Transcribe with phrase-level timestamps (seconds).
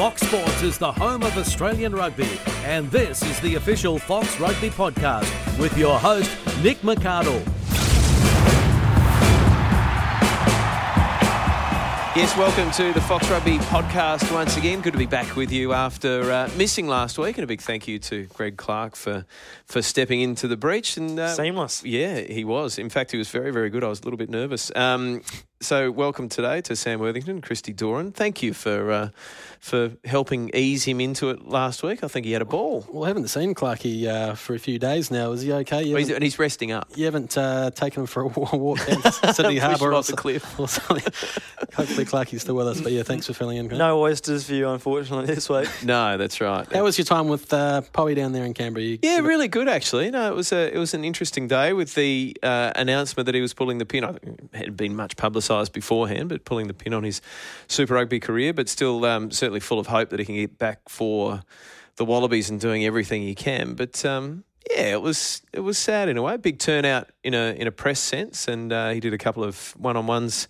[0.00, 4.70] Fox Sports is the home of Australian rugby, and this is the official Fox Rugby
[4.70, 6.30] podcast with your host,
[6.62, 7.44] Nick McArdle.
[12.16, 14.80] Yes, welcome to the Fox Rugby podcast once again.
[14.80, 17.86] Good to be back with you after uh, missing last week, and a big thank
[17.86, 19.26] you to Greg Clark for
[19.66, 20.96] for stepping into the breach.
[20.96, 21.84] And uh, Seamless.
[21.84, 22.78] Yeah, he was.
[22.78, 23.84] In fact, he was very, very good.
[23.84, 24.72] I was a little bit nervous.
[24.74, 25.20] Um,
[25.62, 28.12] so, welcome today to Sam Worthington, Christy Doran.
[28.12, 29.08] Thank you for uh,
[29.58, 32.02] for helping ease him into it last week.
[32.02, 32.86] I think he had a ball.
[32.90, 35.32] Well, I haven't seen Clarkey uh, for a few days now.
[35.32, 35.82] Is he okay?
[35.82, 36.88] You He's, and he's resting up.
[36.96, 39.94] you haven't uh, taken him for a walk down to Sydney Push Harbour him or,
[39.96, 40.58] off the cliff.
[40.58, 41.04] or something.
[41.74, 42.80] Hopefully Clarkey's still with us.
[42.80, 43.68] But yeah, thanks for filling in.
[43.68, 43.78] Grant.
[43.78, 45.68] No oysters for you, unfortunately, this week.
[45.84, 46.70] No, that's right.
[46.72, 48.84] How was your time with uh, Poey down there in Canberra?
[48.84, 50.10] You, Yeah, really good actually.
[50.10, 53.40] No, it was a it was an interesting day with the uh, announcement that he
[53.40, 54.04] was pulling the pin.
[54.04, 57.20] I think it had been much publicised beforehand, but pulling the pin on his
[57.68, 60.88] Super Rugby career, but still um, certainly full of hope that he can get back
[60.88, 61.42] for
[61.96, 63.74] the Wallabies and doing everything he can.
[63.74, 66.36] But um, yeah, it was it was sad in a way.
[66.36, 69.74] Big turnout in a in a press sense, and uh, he did a couple of
[69.76, 70.48] one on ones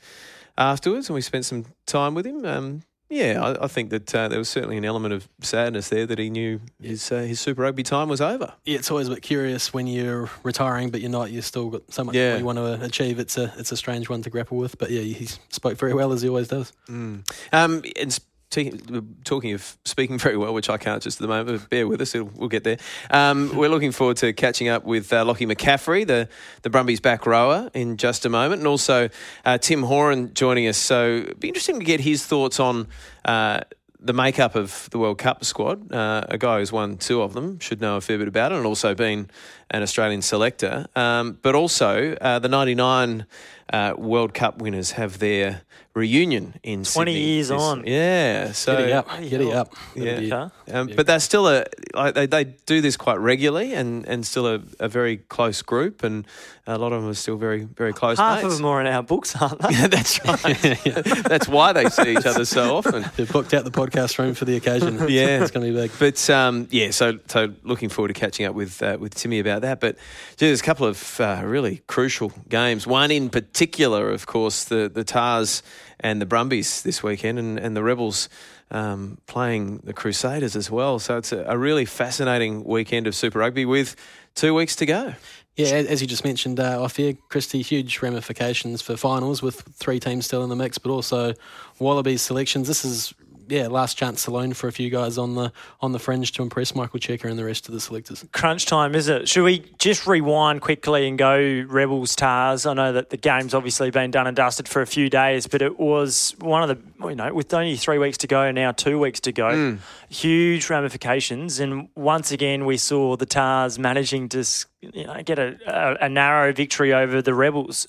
[0.56, 2.44] afterwards, and we spent some time with him.
[2.44, 6.06] Um, yeah, I, I think that uh, there was certainly an element of sadness there
[6.06, 8.52] that he knew his uh, his Super Rugby time was over.
[8.64, 11.30] yeah, it's always a bit curious when you're retiring, but you're not.
[11.30, 12.36] You've still got so much Yeah.
[12.38, 13.18] you want to achieve.
[13.18, 14.78] It's a it's a strange one to grapple with.
[14.78, 16.72] But yeah, he spoke very well as he always does.
[16.88, 18.18] Um, and
[18.50, 22.00] talking of speaking very well, which I can't just at the moment, but bear with
[22.00, 22.78] us, we'll get there.
[23.10, 26.28] Um, we're looking forward to catching up with uh, Locky McCaffrey, the,
[26.62, 29.08] the Brumbies back rower, in just a moment, and also
[29.44, 30.76] uh, Tim Horan joining us.
[30.76, 32.88] So it'd be interesting to get his thoughts on.
[33.24, 33.60] Uh,
[34.02, 37.58] the makeup of the World Cup squad, uh, a guy who's won two of them,
[37.58, 39.28] should know a fair bit about it, and also been
[39.70, 40.86] an Australian selector.
[40.96, 43.26] Um, but also, uh, the 99
[43.72, 47.84] uh, World Cup winners have their reunion in 20 Sydney years this- on.
[47.84, 49.74] Yeah, so Giddy up, giddy up.
[49.96, 50.02] yeah.
[50.12, 54.06] It'll be- um, but they're still a like they, they do this quite regularly and,
[54.06, 56.24] and still a, a very close group and
[56.68, 58.52] a lot of them are still very very close Half mates.
[58.54, 59.70] of them are in our books, aren't they?
[59.70, 61.24] Yeah, that's right.
[61.24, 63.04] That's why they see each other so often.
[63.16, 64.96] They've booked out the podcast room for the occasion.
[65.08, 65.42] Yeah.
[65.42, 65.90] it's going to be big.
[65.98, 69.59] But um, yeah, so so looking forward to catching up with uh, with Timmy about
[69.62, 69.80] that.
[69.80, 69.96] But
[70.36, 72.86] gee, there's a couple of uh, really crucial games.
[72.86, 75.62] One in particular, of course, the the Tahs
[75.98, 78.28] and the Brumbies this weekend, and, and the Rebels.
[78.72, 81.00] Um, playing the Crusaders as well.
[81.00, 83.96] So it's a, a really fascinating weekend of Super Rugby with
[84.36, 85.14] two weeks to go.
[85.56, 89.98] Yeah, as you just mentioned uh, off air, Christy, huge ramifications for finals with three
[89.98, 91.34] teams still in the mix, but also
[91.80, 92.68] Wallabies selections.
[92.68, 93.12] This is
[93.50, 96.74] yeah last chance alone for a few guys on the on the fringe to impress
[96.74, 98.24] Michael Cheika and the rest of the selectors.
[98.32, 99.28] Crunch time, is it?
[99.28, 102.64] Should we just rewind quickly and go Rebels Tahs?
[102.66, 105.62] I know that the game's obviously been done and dusted for a few days, but
[105.62, 108.98] it was one of the, you know, with only three weeks to go, now two
[108.98, 109.78] weeks to go,
[110.08, 111.60] huge ramifications.
[111.60, 114.44] And once again, we saw the Tahs managing to,
[114.80, 117.86] you know, get a, a, a narrow victory over the Rebels.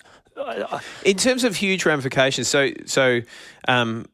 [1.05, 3.21] In terms of huge ramifications, so so
[3.67, 4.07] um,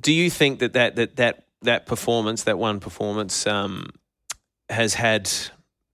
[0.00, 3.90] do you think that that that that, that performance, that one performance, um,
[4.68, 5.30] has had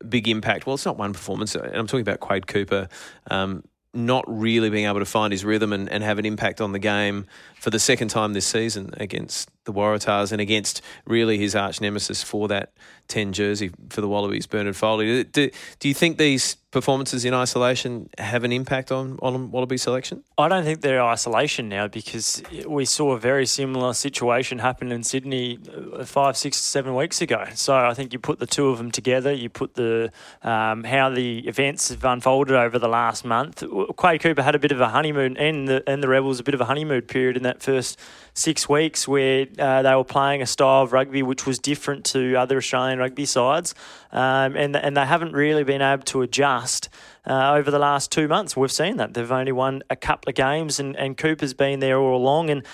[0.09, 0.67] big impact?
[0.67, 2.89] Well, it's not one performance, and I'm talking about Quade Cooper.
[3.31, 3.65] Um,
[3.97, 6.81] not really being able to find his rhythm and, and have an impact on the
[6.81, 7.27] game
[7.61, 12.23] for the second time this season against the Waratahs and against really his arch nemesis
[12.23, 12.73] for that
[13.09, 15.25] 10 jersey for the Wallabies, Bernard Foley.
[15.25, 20.25] Do, do you think these performances in isolation have an impact on, on Wallaby selection?
[20.37, 25.05] I don't think they're isolation now because we saw a very similar situation happen in
[25.05, 27.45] Sydney uh, five, six, seven weeks ago.
[27.55, 30.11] So I think you put the two of them together, you put the
[30.43, 33.63] um, how the events have unfolded over the last month.
[33.97, 36.55] Quade Cooper had a bit of a honeymoon, and the and the Rebels a bit
[36.55, 37.99] of a honeymoon period in that first
[38.35, 42.35] six weeks where uh, they were playing a style of rugby which was different to
[42.37, 43.75] other Australian rugby sides,
[44.13, 46.89] um, and and they haven't really been able to adjust
[47.27, 48.57] uh, over the last two months.
[48.57, 51.99] We've seen that they've only won a couple of games, and and Cooper's been there
[51.99, 52.65] all along, and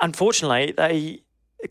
[0.00, 1.20] unfortunately they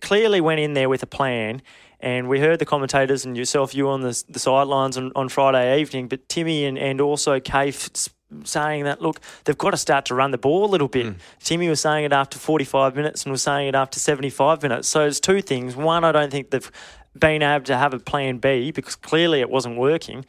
[0.01, 1.61] clearly went in there with a plan.
[2.01, 5.79] And we heard the commentators and yourself, you on the, the sidelines on, on Friday
[5.79, 8.09] evening, but Timmy and, and also Kafe s-
[8.43, 11.05] saying that, look, they've got to start to run the ball a little bit.
[11.05, 11.13] Hmm.
[11.39, 14.87] Timmy was saying it after 45 minutes and was saying it after 75 minutes.
[14.87, 15.75] So it's two things.
[15.75, 16.71] One, I don't think they've
[17.17, 20.25] been able to have a plan B because clearly it wasn't working.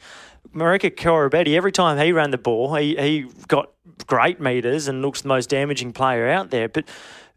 [0.54, 3.70] Marika Koroibete, every time he ran the ball, he, he got
[4.06, 6.68] great meters and looks the most damaging player out there.
[6.68, 6.84] But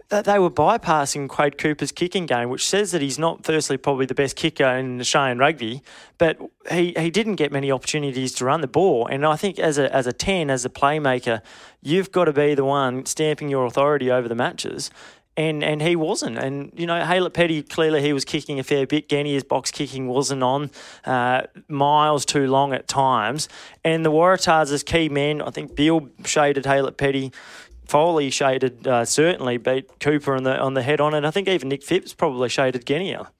[0.09, 4.07] that they were bypassing Quade Cooper's kicking game, which says that he's not, firstly, probably
[4.07, 5.83] the best kicker in Australian rugby,
[6.17, 6.39] but
[6.71, 9.05] he, he didn't get many opportunities to run the ball.
[9.05, 11.41] And I think as a, as a 10, as a playmaker,
[11.81, 14.89] you've got to be the one stamping your authority over the matches.
[15.37, 16.37] and and he wasn't.
[16.37, 19.07] And you know, Haylett Petty clearly he was kicking a fair bit.
[19.07, 20.69] Genny's box kicking wasn't on,
[21.05, 23.47] uh, miles too long at times.
[23.83, 27.31] And the Waratahs key men, I think Beale shaded Haylett Petty.
[27.89, 31.47] Foley shaded uh, certainly beat Cooper on the on the head on, and I think
[31.47, 33.31] even Nick Phipps probably shaded Genia.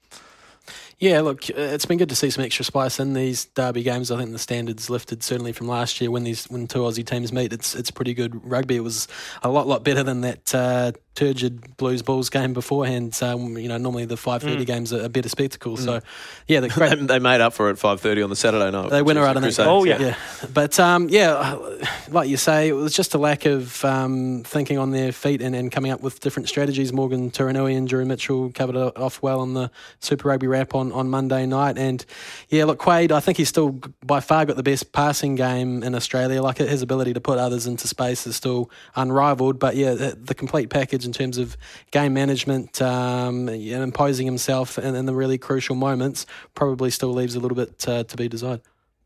[1.00, 4.12] Yeah, look, uh, it's been good to see some extra spice in these derby games.
[4.12, 7.32] I think the standards lifted certainly from last year when these when two Aussie teams
[7.32, 7.54] meet.
[7.54, 8.76] It's it's pretty good rugby.
[8.76, 9.08] It was
[9.42, 13.18] a lot lot better than that uh, turgid Blues Bulls game beforehand.
[13.22, 14.68] Um, you know, normally the five thirty mm.
[14.68, 15.78] games are a better spectacle.
[15.78, 15.86] Mm.
[15.86, 16.02] So,
[16.48, 18.90] yeah, the great, they made up for it at five thirty on the Saturday night.
[18.90, 19.60] They went around in that.
[19.60, 20.16] Oh yeah, yeah.
[20.54, 21.58] But um, yeah,
[22.10, 25.56] like you say, it was just a lack of um, thinking on their feet and,
[25.56, 26.92] and coming up with different strategies.
[26.92, 30.89] Morgan Turinui and Drew Mitchell covered it off well on the Super Rugby wrap on
[30.92, 31.78] on Monday night.
[31.78, 32.06] And
[32.50, 35.96] yeah, look, Quade, I think he's still by far got the best passing game in
[35.96, 36.42] Australia.
[36.42, 39.60] Like his ability to put others into space is still unrivaled.
[39.60, 41.58] But yeah, the, the complete package in terms of
[41.92, 47.36] game management um, and imposing himself in, in, the really crucial moments probably still leaves
[47.36, 48.62] a little bit uh, to be desired.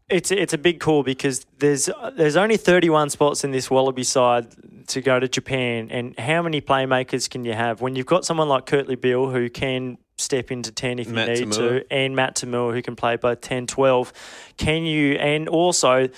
[0.09, 4.47] It's it's a big call because there's there's only 31 spots in this Wallaby side
[4.87, 8.49] to go to Japan, and how many playmakers can you have when you've got someone
[8.49, 12.35] like Kurtley Beale who can step into 10 if Matt you need to, and Matt
[12.35, 14.13] To'omua who can play both 10, 12.
[14.57, 16.09] Can you, and also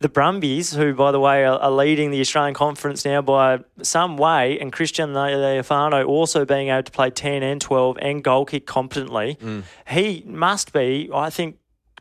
[0.00, 4.16] the Brumbies, who, by the way, are, are, leading the Australian Conference now by some
[4.16, 8.66] way, and Christian Lealiifano also being able to play 10 and 12 and goal kick
[8.66, 9.62] competently, mm.
[9.88, 11.56] he must be, I think,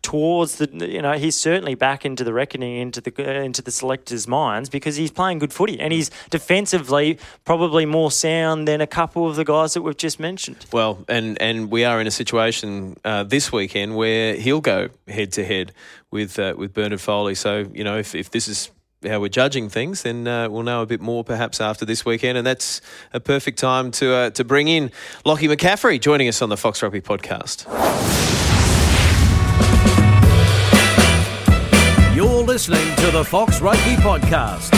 [0.05, 3.71] towards the you know he's certainly back into the reckoning into the uh, into the
[3.71, 8.87] selectors' minds because he's playing good footy and he's defensively probably more sound than a
[8.87, 10.67] couple of the guys that we've just mentioned.
[10.71, 15.31] Well, and and we are in a situation uh, this weekend where he'll go head
[15.33, 15.71] to head
[16.11, 17.33] with uh, with Bernard Foley.
[17.33, 18.69] So you know if if this is
[19.07, 22.37] how we're judging things, then uh, we'll know a bit more perhaps after this weekend,
[22.37, 22.79] and that's
[23.11, 24.91] a perfect time to uh, to bring in
[25.25, 28.34] Locky McCaffrey joining us on the Fox Rugby podcast.
[32.55, 34.71] Listening to the Fox Rugby Podcast.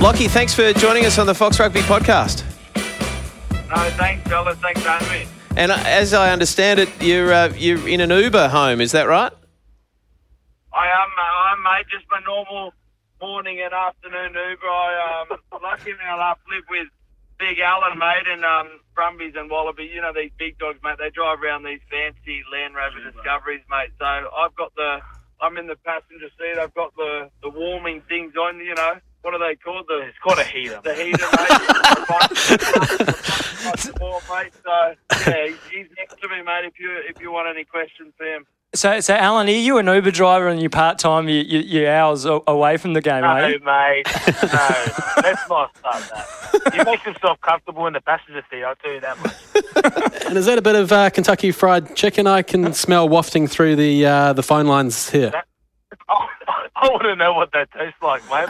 [0.00, 2.42] Locky, thanks for joining us on the Fox Rugby Podcast.
[3.68, 4.58] No, thanks, fellas.
[4.58, 5.28] Thanks for having me.
[5.56, 8.80] And uh, as I understand it, you're uh, you're in an Uber home.
[8.80, 9.30] Is that right?
[10.72, 11.08] I am.
[11.16, 11.86] Uh, I'm mate.
[11.92, 12.74] Just my normal
[13.22, 14.66] morning and afternoon Uber.
[14.66, 16.88] I um, lucky enough live with
[17.38, 19.84] Big Allan, mate, and um, Brumbies and Wallaby.
[19.84, 20.98] You know these big dogs, mate.
[20.98, 23.90] They drive around these fancy Land Rover Discoveries, mate.
[23.98, 24.98] So I've got the,
[25.40, 26.58] I'm in the passenger seat.
[26.58, 28.58] I've got the the warming things on.
[28.58, 29.86] You know what are they called?
[29.86, 30.80] The it's called a heater.
[30.82, 33.14] The heater, mate.
[34.30, 34.52] mate.
[34.64, 34.94] So
[35.30, 36.57] yeah, he's, he's next to me, mate.
[36.68, 38.46] If you if you want any questions for him.
[38.74, 41.26] So, so Allan, are you an Uber driver and you're part time?
[41.26, 43.64] You, you, you hours away from the game, no, mate?
[43.64, 44.06] mate.
[44.42, 46.74] No, let's not start that.
[46.74, 48.62] He makes himself comfortable in the passenger seat.
[48.62, 50.26] I'll tell you that much.
[50.26, 52.26] and is that a bit of uh, Kentucky Fried Chicken?
[52.26, 55.30] I can smell wafting through the uh, the phone lines here.
[55.30, 55.47] That,
[56.80, 58.48] I want to know what that tastes like, mate.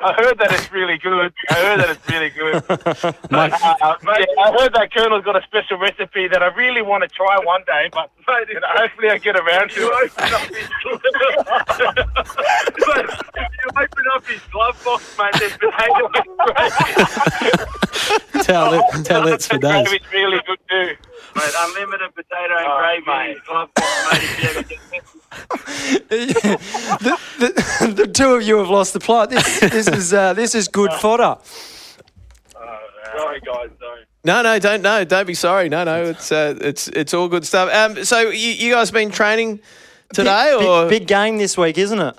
[0.00, 1.30] I heard that it's really good.
[1.50, 2.54] I heard that it's really good.
[2.70, 3.52] uh, mate,
[4.38, 7.62] I heard that Colonel's got a special recipe that I really want to try one
[7.66, 10.12] day, but mate, you know, hopefully I get around to it.
[10.16, 10.16] if
[13.60, 16.08] you open up his glove box, mate, there's potato
[18.42, 19.92] tell it, tell it for days.
[19.92, 20.96] It's really good too.
[21.36, 23.36] Mate, unlimited potato and oh, gravy mate.
[23.46, 23.68] glove
[26.08, 29.28] the, the, the, two of you have lost the plot.
[29.28, 31.36] This, this is uh, this is good fodder.
[33.16, 33.68] Sorry, guys.
[33.78, 34.06] Don't.
[34.24, 35.68] No, no, don't no, don't be sorry.
[35.68, 37.72] No, no, it's uh, it's it's all good stuff.
[37.72, 39.60] Um, so you, you guys been training
[40.14, 42.18] today, big, or big, big, game this week, isn't it?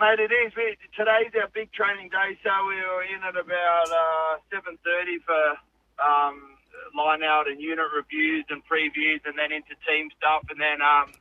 [0.00, 0.52] Mate, it is.
[0.56, 5.18] We, today's our big training day, so we were in at about uh, seven thirty
[5.26, 5.56] for
[6.02, 6.51] um,
[6.94, 11.12] line out and unit reviews and previews, and then into team stuff, and then um,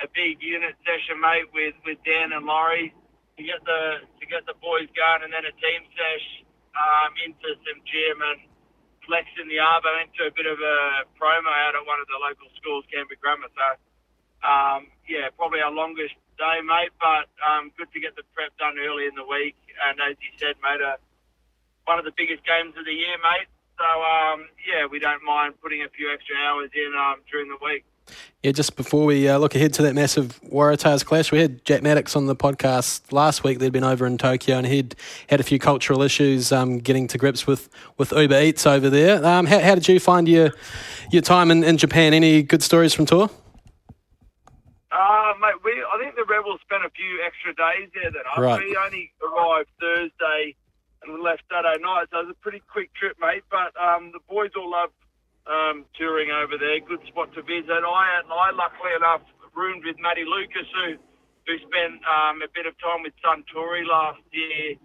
[0.00, 2.92] a big unit session, mate, with, with Dan and Laurie
[3.36, 6.26] to get the to get the boys going, and then a team sesh
[6.76, 8.40] um, into some gym and
[9.08, 9.80] flexing the arm.
[9.84, 12.84] I went to a bit of a promo out at one of the local schools,
[12.92, 13.48] Canberra Grammar.
[13.56, 13.68] So
[14.44, 18.80] um, yeah, probably our longest day, mate, but um, good to get the prep done
[18.80, 19.56] early in the week.
[19.88, 20.96] And as you said, mate, uh,
[21.84, 23.48] one of the biggest games of the year, mate.
[23.80, 27.56] So um, yeah, we don't mind putting a few extra hours in um, during the
[27.64, 27.84] week.
[28.42, 31.80] Yeah, just before we uh, look ahead to that massive Waratahs clash, we had Jack
[31.80, 33.58] Maddocks on the podcast last week.
[33.58, 34.96] They'd been over in Tokyo and he'd
[35.28, 39.24] had a few cultural issues um, getting to grips with, with Uber Eats over there.
[39.24, 40.50] Um, how, how, did you find your
[41.10, 42.12] your time in, in Japan?
[42.12, 43.30] Any good stories from tour?
[44.92, 48.38] Uh, mate, we, I think the Rebels spent a few extra days there than us.
[48.38, 48.58] Right.
[48.58, 50.56] We only arrived Thursday
[51.02, 52.08] and we left Saturday night.
[52.10, 53.44] So it was a pretty quick trip, mate.
[53.50, 54.92] But um, the boys all love
[55.46, 56.80] um, touring over there.
[56.80, 57.82] Good spot to visit.
[57.82, 59.22] I, I luckily enough,
[59.56, 61.00] roomed with Matty Lucas, who
[61.46, 64.76] who spent um, a bit of time with Suntory last year.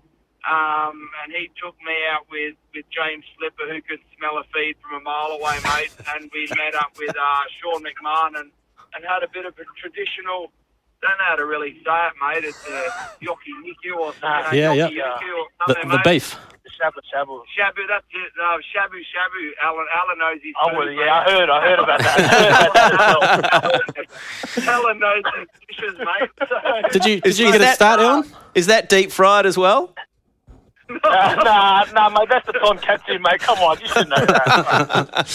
[0.46, 4.78] Um, and he took me out with, with James Slipper, who could smell a feed
[4.78, 5.94] from a mile away, mate.
[6.14, 8.50] and we met up with uh, Sean McMahon and,
[8.94, 10.54] and had a bit of a traditional,
[11.06, 12.44] don't know how to really say it, mate.
[12.50, 12.70] It's a
[13.24, 14.58] yoki niku or something.
[14.58, 15.18] Yeah, yoki yeah.
[15.22, 16.28] niku The, something, the beef.
[16.76, 17.36] Shabu shabu.
[17.56, 18.32] Shabu, that's it.
[18.42, 19.42] Uh, shabu shabu.
[19.64, 20.98] Allan, Allan knows his Oh, food, well, mate.
[21.06, 22.18] yeah, I heard, I heard about that.
[22.20, 24.68] I heard about that.
[24.68, 26.30] Allan knows his dishes, mate.
[26.50, 26.56] So,
[26.92, 28.24] Did you did Is you get a that- start, Ellen?
[28.56, 29.94] Is that deep fried as well?
[30.90, 33.40] nah, nah, nah, mate, that's the tonkatsu, mate.
[33.40, 35.26] Come on, you should know that.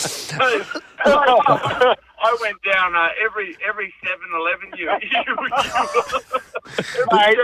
[2.23, 5.37] I went down uh, every every 7-Eleven you, you,
[7.13, 7.39] Mate,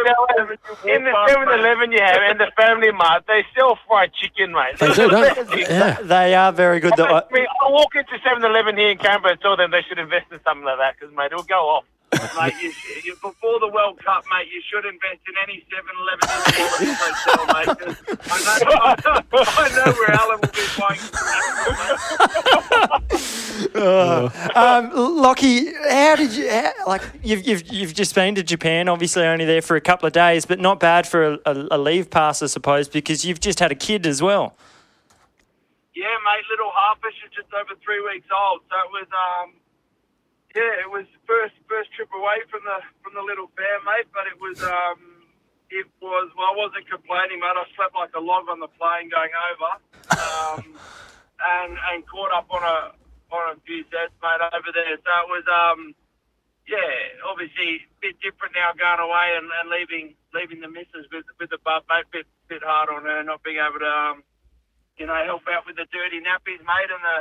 [0.94, 4.78] in the 7-Eleven you have and the Family Mart, they sell fried chicken, mate.
[4.78, 5.60] They do, don't they?
[5.62, 6.00] Yeah.
[6.02, 6.92] They are very good.
[7.00, 9.98] I The- mean, I walk into 7-Eleven here in Canberra and tell them they should
[9.98, 11.84] invest in something like that because, mate, it'll go off.
[12.12, 12.72] Mate, you,
[13.04, 17.66] you, before the World Cup, mate, you should invest in any 7-Eleven hotel, mate.
[17.76, 18.70] 'cause I know,
[19.42, 21.00] I know where Allan will be buying.
[23.76, 27.02] Um, Locky, how did you how, like?
[27.22, 30.46] You've, you've you've just been to Japan, obviously only there for a couple of days,
[30.46, 33.72] but not bad for a, a, a leave pass, I suppose, because you've just had
[33.72, 34.54] a kid as well.
[35.94, 38.60] Yeah, mate, little Harper, she's just over three weeks old.
[38.70, 39.52] So it was, um,
[40.56, 44.08] yeah, it was first first trip away from the from the little fair, mate.
[44.08, 45.28] But it was, um,
[45.68, 46.32] it was.
[46.32, 47.60] Well, I wasn't complaining, mate.
[47.60, 49.70] I slept like a log on the plane going over,
[50.16, 50.60] um,
[51.60, 52.96] and and caught up on a
[53.28, 54.96] on a few sets, mate, over there.
[54.96, 55.92] So it was, um,
[56.64, 61.28] yeah, obviously a bit different now going away and, and leaving leaving the missus with
[61.36, 62.08] with the bub, mate.
[62.08, 63.92] Bit bit hard on her not being able to.
[63.92, 64.24] Um,
[64.96, 67.18] you know, help out with the dirty nappies, mate, and the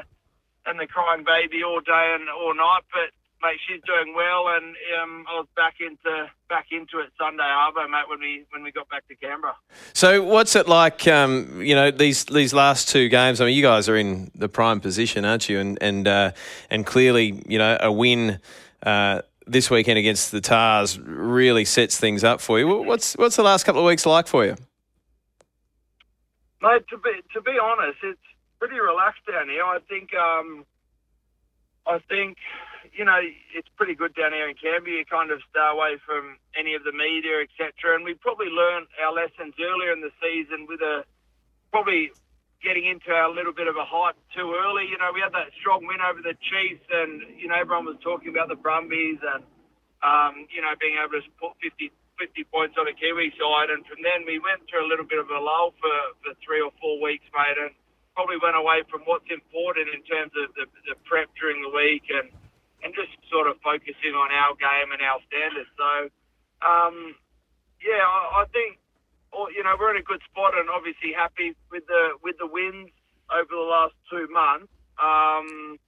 [0.72, 2.88] and the crying baby all day and all night.
[2.88, 3.12] But
[3.42, 7.90] mate, she's doing well, and um, I was back into back into it Sunday Arvo,
[7.90, 9.56] mate, when we when we got back to Canberra.
[9.94, 11.08] So, what's it like?
[11.08, 13.42] Um, you know, these these last two games.
[13.42, 15.60] I mean, you guys are in the prime position, aren't you?
[15.60, 16.32] And and uh,
[16.70, 18.40] and clearly, you know, a win.
[18.84, 22.68] Uh, this weekend against the Tahs really sets things up for you.
[22.68, 24.56] What's what's the last couple of weeks like for you?
[26.62, 28.20] Mate, to be to be honest, it's
[28.60, 29.64] pretty relaxed down here.
[29.64, 30.66] I think um,
[31.86, 32.38] I think
[32.96, 33.20] you know
[33.54, 35.04] it's pretty good down here in Canberra.
[35.04, 38.00] You kind of stay away from any of the media, etc.
[38.00, 41.04] And we probably learned our lessons earlier in the season with a
[41.76, 42.16] probably
[42.64, 44.88] getting into a little bit of a hype too early.
[44.88, 48.00] You know, we had that strong win over the Chiefs, and you know everyone was
[48.00, 49.44] talking about the Brumbies and
[50.00, 53.76] um, you know being able to put 50, 50 points on a Kiwi side.
[53.76, 56.64] And from then we went through a little bit of a lull for, for three
[56.64, 57.76] or four weeks, mate, and
[58.16, 62.08] probably went away from what's important in terms of the, the prep during the week
[62.08, 62.32] and
[62.86, 65.68] and just sort of focusing on our game and our standards.
[65.74, 65.92] So,
[66.62, 67.18] um,
[67.82, 68.78] yeah, I, I think
[69.58, 72.94] you know we're in a good spot and obviously happy with the with the wins
[73.34, 74.70] over the last two months.
[75.02, 75.82] Um,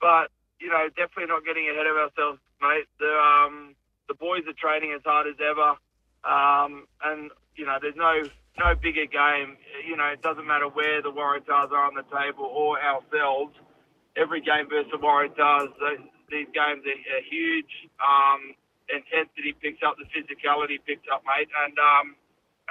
[0.00, 2.88] but you know, definitely not getting ahead of ourselves, mate.
[2.96, 3.76] The um,
[4.08, 5.76] the boys are training as hard as ever,
[6.24, 8.24] um, and you know, there's no
[8.58, 9.60] no bigger game.
[9.84, 13.52] You know, it doesn't matter where the Waratahs are on the table or ourselves.
[14.16, 15.70] Every game versus the Waratahs,
[16.30, 17.90] these games are, are huge.
[18.00, 18.54] Um,
[18.88, 22.16] intensity picks up, the physicality picks up, mate, and um,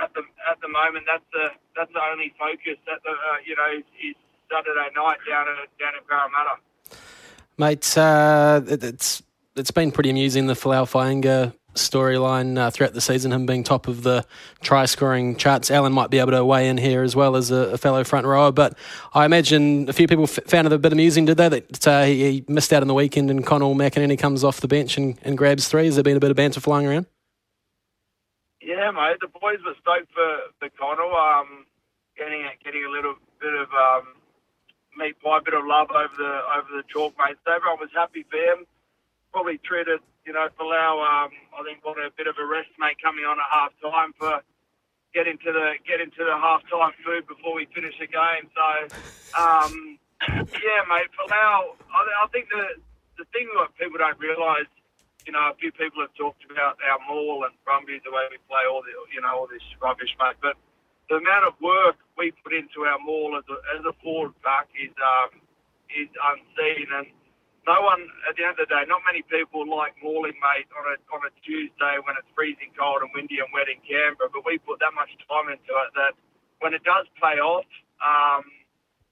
[0.02, 2.80] at the at the moment, that's the that's the only focus.
[2.88, 4.16] That the uh, you know is
[4.52, 6.56] Saturday night down at down at Parramatta.
[7.58, 9.24] Mate, uh, it, it's
[9.56, 13.88] it's been pretty amusing the Folau Fainga'a storyline uh, throughout the season, him being top
[13.88, 14.26] of the
[14.62, 15.72] try scoring charts.
[15.72, 18.26] Alan might be able to weigh in here as well as a, a fellow front
[18.26, 18.78] rower, but
[19.14, 21.50] I imagine a few people f- found it a bit amusing, did they?
[21.50, 24.68] That uh, he, he missed out on the weekend and Connal McInerney comes off the
[24.68, 25.86] bench and, and grabs three.
[25.86, 27.06] Has there been a bit of banter flying around?
[28.62, 29.18] Yeah, mate.
[29.22, 31.14] The boys were stoked for for Connal.
[31.14, 31.66] Um,
[32.18, 34.20] getting getting a little bit of um,
[34.98, 37.38] meat pie, bit of love over the over the chalk, mate.
[37.46, 38.66] So everyone was happy for him.
[39.32, 41.02] Probably treated, you know, Folau.
[41.02, 44.14] Um, I think wanted a bit of a rest, mate, coming on at half time
[44.14, 44.46] for
[45.10, 48.46] get into the get into the half time food before we finish the game.
[48.54, 48.70] So,
[49.34, 49.98] um,
[50.54, 51.10] yeah, mate.
[51.18, 51.74] Folau.
[51.90, 52.78] I, I think the
[53.18, 54.70] the thing that people don't realise
[55.26, 58.38] you know, a few people have talked about our maul and Brumbies, the way we
[58.48, 60.40] play all the, you know, all this rubbish, mate.
[60.42, 60.56] But
[61.10, 64.70] the amount of work we put into our maul as a, as a forward pack
[64.78, 65.42] is um,
[65.90, 66.88] is unseen.
[66.94, 67.08] And
[67.70, 70.86] no one, at the end of the day, not many people like mauling, mate, on
[70.90, 74.34] a on a Tuesday when it's freezing cold and windy and wet in Canberra.
[74.34, 76.18] But we put that much time into it that
[76.66, 77.70] when it does pay off,
[78.02, 78.42] um,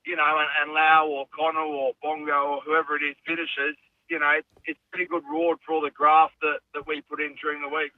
[0.10, 3.78] you know, and, and Lau or Connor or Bongo or whoever it is finishes,
[4.10, 7.22] you know, it's, it's pretty good reward for all the graft that, that we put
[7.22, 7.94] in during the week.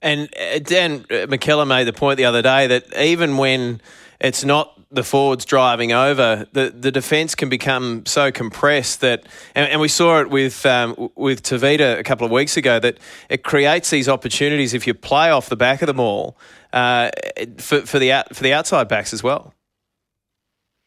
[0.00, 3.80] And uh, Dan uh, McKellar made the point the other day that even when
[4.20, 9.70] it's not the forwards driving over, the, the defence can become so compressed that, and,
[9.70, 13.44] and we saw it with um, with Tevita a couple of weeks ago, that it
[13.44, 16.38] creates these opportunities if you play off the back of the maul
[16.72, 17.10] uh,
[17.58, 19.52] for, for the out, for the outside backs as well.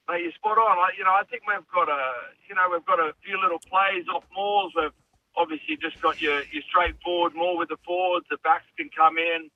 [0.09, 0.77] Mate, you're spot on.
[0.97, 2.11] You know, I think we've got a,
[2.49, 4.73] you know, we've got a few little plays off mauls.
[4.75, 4.91] We've
[5.37, 8.25] obviously just got your, your straightforward more with the forwards.
[8.29, 9.49] The backs can come in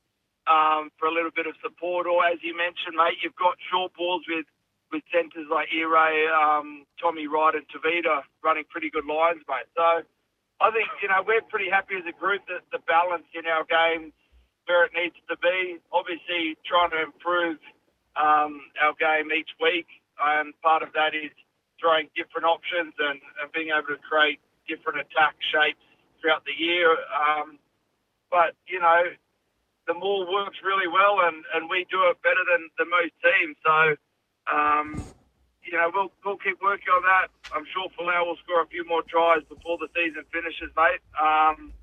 [0.48, 2.08] um, for a little bit of support.
[2.08, 4.46] Or as you mentioned, mate, you've got short balls with,
[4.92, 9.68] with centres like Ire, um, Tommy Wright and Tevita running pretty good lines, mate.
[9.76, 10.06] So
[10.62, 13.66] I think, you know, we're pretty happy as a group that the balance in our
[13.66, 14.14] game
[14.66, 15.78] where it needs to be.
[15.92, 17.58] Obviously trying to improve
[18.16, 19.88] um, our game each week.
[20.16, 21.34] And part of that is
[21.76, 25.84] throwing different options and, and being able to create different attack shapes
[26.22, 26.90] throughout the year.
[27.12, 27.60] Um,
[28.32, 29.12] but, you know,
[29.88, 33.56] the maul works really well and, and we do it better than, than most teams.
[33.66, 33.78] So,
[34.50, 35.06] um,
[35.66, 37.30] you know, we'll, we'll keep working on that.
[37.54, 41.02] I'm sure Folau will score a few more tries before the season finishes, mate.
[41.18, 41.74] Um,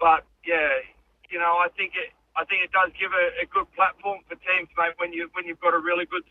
[0.00, 0.82] but, yeah,
[1.30, 4.36] you know, I think it, I think it does give a, a good platform for
[4.38, 6.24] teams, mate, when you when you've got a really good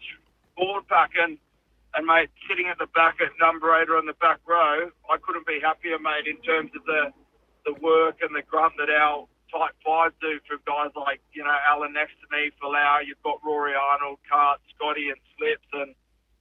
[0.55, 1.37] forward pack and
[1.95, 5.17] and mate, sitting at the back at number eight or on the back row, I
[5.21, 7.11] couldn't be happier, mate, in terms of the
[7.65, 11.55] the work and the grunt that our type five do for guys like, you know,
[11.67, 15.95] Allan next to me, Folau, you've got Rory Arnold, Cart, Scotty and Slips and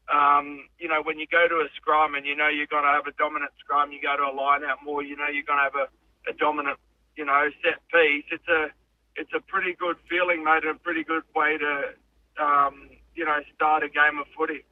[0.09, 3.07] um, you know, when you go to a scrum and you know you're to have
[3.07, 5.75] a dominant scrum, you go to a line out more, you know you're to have
[5.75, 6.79] a, a dominant,
[7.17, 8.25] you know, set piece.
[8.33, 8.69] It's a
[9.17, 13.39] it's a pretty good feeling, mate, and a pretty good way to, um, you know,
[13.55, 14.65] start a game of footy.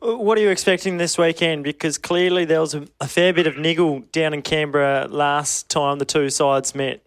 [0.00, 1.64] What are you expecting this weekend?
[1.64, 5.98] Because clearly there was a, a, fair bit of niggle down in Canberra last time
[5.98, 7.02] the two sides met.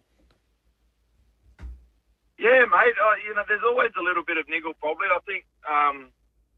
[2.41, 2.97] Yeah, mate.
[2.97, 4.73] Uh, you know, there's always a little bit of niggle.
[4.81, 5.45] Probably, I think.
[5.69, 6.09] Um,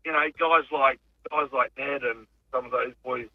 [0.05, 3.27] you know, guys like guys like Ned and some of those boys,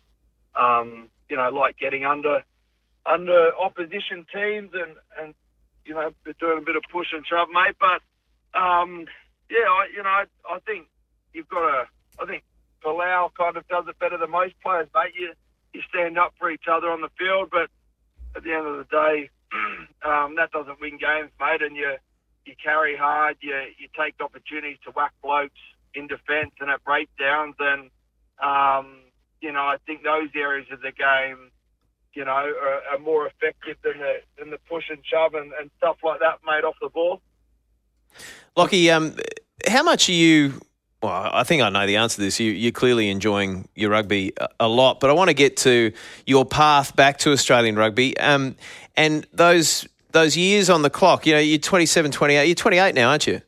[0.56, 2.40] um, you know, like getting under
[3.04, 5.34] under opposition teams and and
[5.84, 6.08] you know
[6.40, 7.76] doing a bit of push and shove, mate.
[7.76, 8.00] But
[8.58, 9.04] um,
[9.50, 10.88] yeah, I, you know, I, I think
[11.34, 11.84] you've got to.
[12.18, 12.44] I think
[12.82, 15.12] Folau kind of does it better than most players, mate.
[15.12, 15.34] You
[15.74, 17.68] you stand up for each other on the field, but
[18.34, 19.28] at the end of the day,
[20.08, 21.60] um, that doesn't win games, mate.
[21.60, 21.96] And you
[22.48, 25.60] you carry hard, you you take opportunities to whack blokes
[25.94, 27.90] in defence and at breakdowns, and
[28.42, 28.96] um,
[29.40, 31.50] you know I think those areas of the game,
[32.14, 35.70] you know, are, are more effective than the than the push and shove and, and
[35.76, 37.20] stuff like that made off the ball.
[38.56, 39.14] Locky, um,
[39.66, 40.60] how much are you?
[41.00, 42.40] Well, I think I know the answer to this.
[42.40, 45.92] You, you're clearly enjoying your rugby a, a lot, but I want to get to
[46.26, 48.56] your path back to Australian rugby um,
[48.96, 51.26] and those those years on the clock.
[51.26, 52.46] You know, you're 27, 28.
[52.46, 53.40] You're 28 now, aren't you?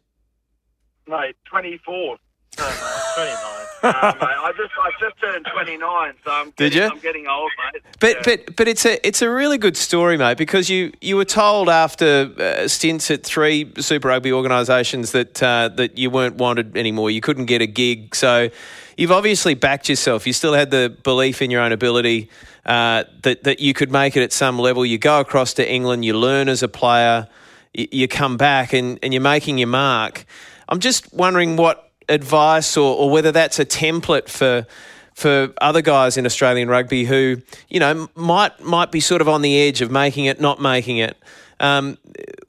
[1.09, 2.17] Mate, 24.
[2.59, 2.73] No, no,
[3.15, 3.35] 29.
[3.83, 6.89] uh, mate, I just I just turned 29, so I'm Did getting, you?
[6.95, 7.83] I'm getting old, mate.
[8.01, 8.23] But Yeah.
[8.47, 11.69] but but it's a it's a really good story, mate, because you, you were told
[11.69, 17.11] after uh, stints at three Super Rugby organisations that uh, that you weren't wanted anymore.
[17.11, 18.51] You couldn't get a gig, so
[18.97, 20.27] you've obviously backed yourself.
[20.27, 22.29] You still had the belief in your own ability
[22.67, 24.85] uh, that that you could make it at some level.
[24.85, 27.29] You go across to England, you learn as a player,
[27.73, 30.25] you, you come back, and, and you're making your mark.
[30.69, 34.67] I'm just wondering what advice or, or whether that's a template for
[35.15, 39.43] for other guys in Australian rugby who you know might might be sort of on
[39.43, 41.17] the edge of making it, not making it.
[41.61, 41.99] Um,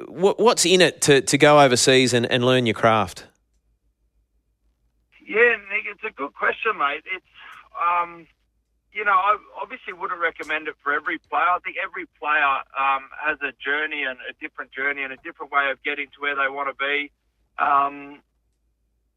[0.07, 3.25] what, what's in it to, to go overseas and, and learn your craft?
[5.25, 7.03] Yeah, Nick, it's a good question, mate.
[7.13, 7.25] It's,
[7.79, 8.25] um,
[8.91, 11.47] you know, I obviously wouldn't recommend it for every player.
[11.47, 15.51] I think every player um, has a journey and a different journey and a different
[15.51, 17.11] way of getting to where they want to be.
[17.55, 18.19] Um,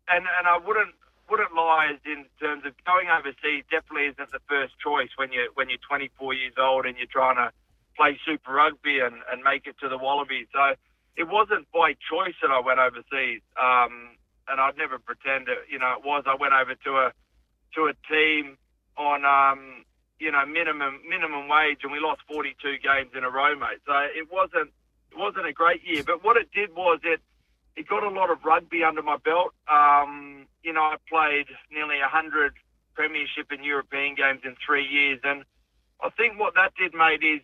[0.07, 0.95] and and I wouldn't
[1.29, 3.67] wouldn't lie in terms of going overseas.
[3.67, 7.37] Definitely isn't the first choice when you when you're 24 years old and you're trying
[7.37, 7.51] to
[7.97, 10.47] play Super Rugby and, and make it to the Wallabies.
[10.53, 10.75] So
[11.17, 13.43] it wasn't by choice that I went overseas.
[13.59, 15.67] Um, and I'd never pretend it.
[15.71, 16.25] You know, it was.
[16.27, 17.13] I went over to a
[17.75, 18.59] to a team
[18.97, 19.85] on um,
[20.19, 23.81] you know minimum minimum wage, and we lost 42 games in a row, mate.
[23.87, 24.73] So it wasn't
[25.11, 26.03] it wasn't a great year.
[26.05, 27.21] But what it did was it
[27.77, 29.53] it got a lot of rugby under my belt.
[29.69, 32.55] Um, you know, I played nearly 100
[32.95, 35.45] Premiership and European games in three years, and
[36.01, 37.41] I think what that did, mate, is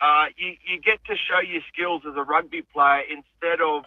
[0.00, 3.84] uh, you you get to show your skills as a rugby player instead of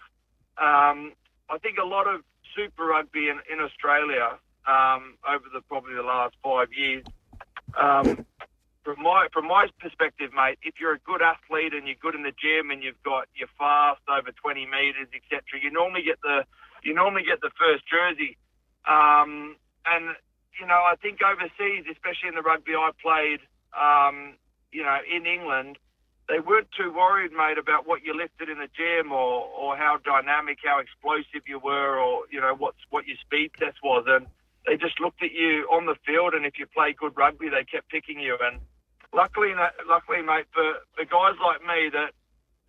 [0.58, 1.13] um,
[1.50, 2.22] I think a lot of
[2.56, 7.06] Super Rugby in, in Australia um, over the probably the last five years.
[7.80, 8.19] Um,
[8.84, 12.23] from my from my perspective, mate, if you're a good athlete and you're good in
[12.23, 16.43] the gym and you've got your fast over 20 meters, etc., you normally get the
[16.84, 18.38] you normally get the first jersey.
[18.88, 20.15] Um, and
[20.60, 23.43] you know, I think overseas, especially in the rugby I played,
[23.75, 24.39] um,
[24.71, 25.77] you know, in England,
[26.27, 29.99] they weren't too worried, mate, about what you lifted in the gym or, or how
[30.03, 34.27] dynamic, how explosive you were, or you know what's what your speed test was, and
[34.67, 37.63] they just looked at you on the field, and if you play good rugby, they
[37.63, 38.38] kept picking you.
[38.41, 38.60] And
[39.13, 39.56] luckily,
[39.88, 42.12] luckily, mate, for, for guys like me that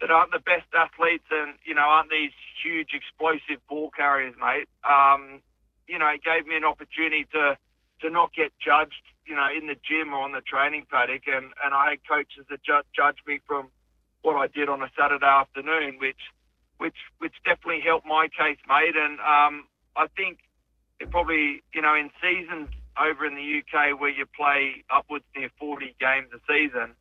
[0.00, 2.30] that aren't the best athletes and you know aren't these
[2.62, 4.70] huge explosive ball carriers, mate.
[4.87, 5.42] Um,
[5.88, 7.58] you know, it gave me an opportunity to
[8.00, 11.52] to not get judged you know, in the gym or on the training paddock, and,
[11.62, 13.68] and I had coaches that ju- judged me from
[14.22, 16.32] what I did on a Saturday afternoon, which
[16.78, 18.96] which which definitely helped my case, mate.
[18.96, 20.40] And um, I think
[21.00, 25.50] it probably, you know, in seasons over in the UK where you play upwards near
[25.58, 26.94] 40 games a season,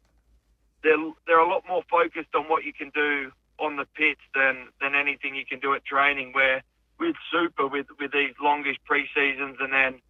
[0.83, 4.69] they're they're a lot more focused on what you can do on the pitch than
[4.79, 6.33] than anything you can do at training.
[6.33, 6.61] Where
[6.99, 10.01] with Super, with with these longish pre seasons, and then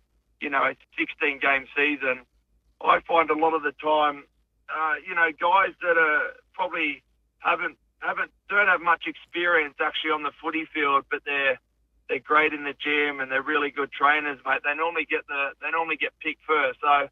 [0.41, 2.21] you know, a 16 game season,
[2.81, 4.23] I find a lot of the time,
[4.69, 7.03] uh, you know, guys that are probably
[7.39, 11.59] haven't haven't don't have much experience actually on the footy field, but they're
[12.09, 14.61] they're great in the gym and they're really good trainers, mate.
[14.63, 16.79] They normally get the they normally get picked first.
[16.81, 17.07] So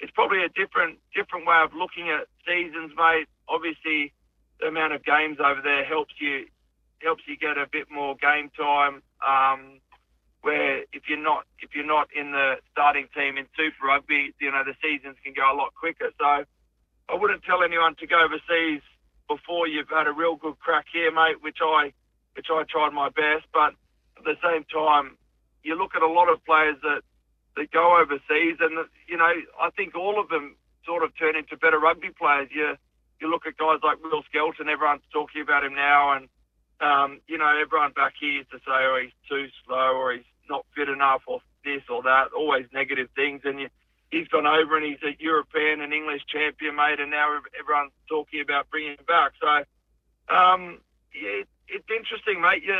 [0.00, 3.28] it's probably a different different way of looking at seasons, mate.
[3.48, 4.12] Obviously,
[4.58, 6.46] the amount of games over there helps you
[7.02, 9.02] helps you get a bit more game time.
[9.22, 9.80] Um,
[10.42, 14.50] where if you're not if you're not in the starting team in Super Rugby, you
[14.50, 16.10] know the seasons can go a lot quicker.
[16.18, 16.44] So
[17.08, 18.82] I wouldn't tell anyone to go overseas
[19.28, 21.42] before you've had a real good crack here, mate.
[21.42, 21.92] Which I
[22.34, 23.74] which I tried my best, but
[24.20, 25.16] at the same time,
[25.62, 27.02] you look at a lot of players that
[27.56, 31.56] that go overseas, and you know I think all of them sort of turn into
[31.56, 32.48] better rugby players.
[32.52, 32.76] You
[33.20, 36.28] you look at guys like Will Skelton, everyone's talking about him now, and
[36.80, 40.28] um, you know everyone back here used to say, oh he's too slow or he's
[40.48, 43.42] not fit enough or this or that, always negative things.
[43.44, 43.68] And you,
[44.10, 48.40] he's gone over and he's a European and English champion, mate, and now everyone's talking
[48.40, 49.32] about bringing him back.
[49.40, 49.64] So,
[50.34, 50.80] um,
[51.14, 52.62] yeah, it's interesting, mate.
[52.64, 52.76] You,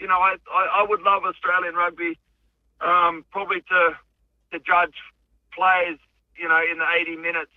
[0.00, 2.18] you know, I, I, I would love Australian rugby
[2.80, 3.96] um, probably to
[4.52, 4.96] to judge
[5.54, 5.98] players,
[6.36, 7.52] you know, in the 80 minutes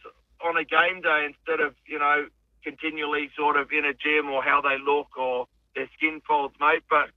[0.46, 2.28] on a game day instead of, you know,
[2.64, 6.84] continually sort of in a gym or how they look or their skin folds, mate.
[6.90, 7.10] But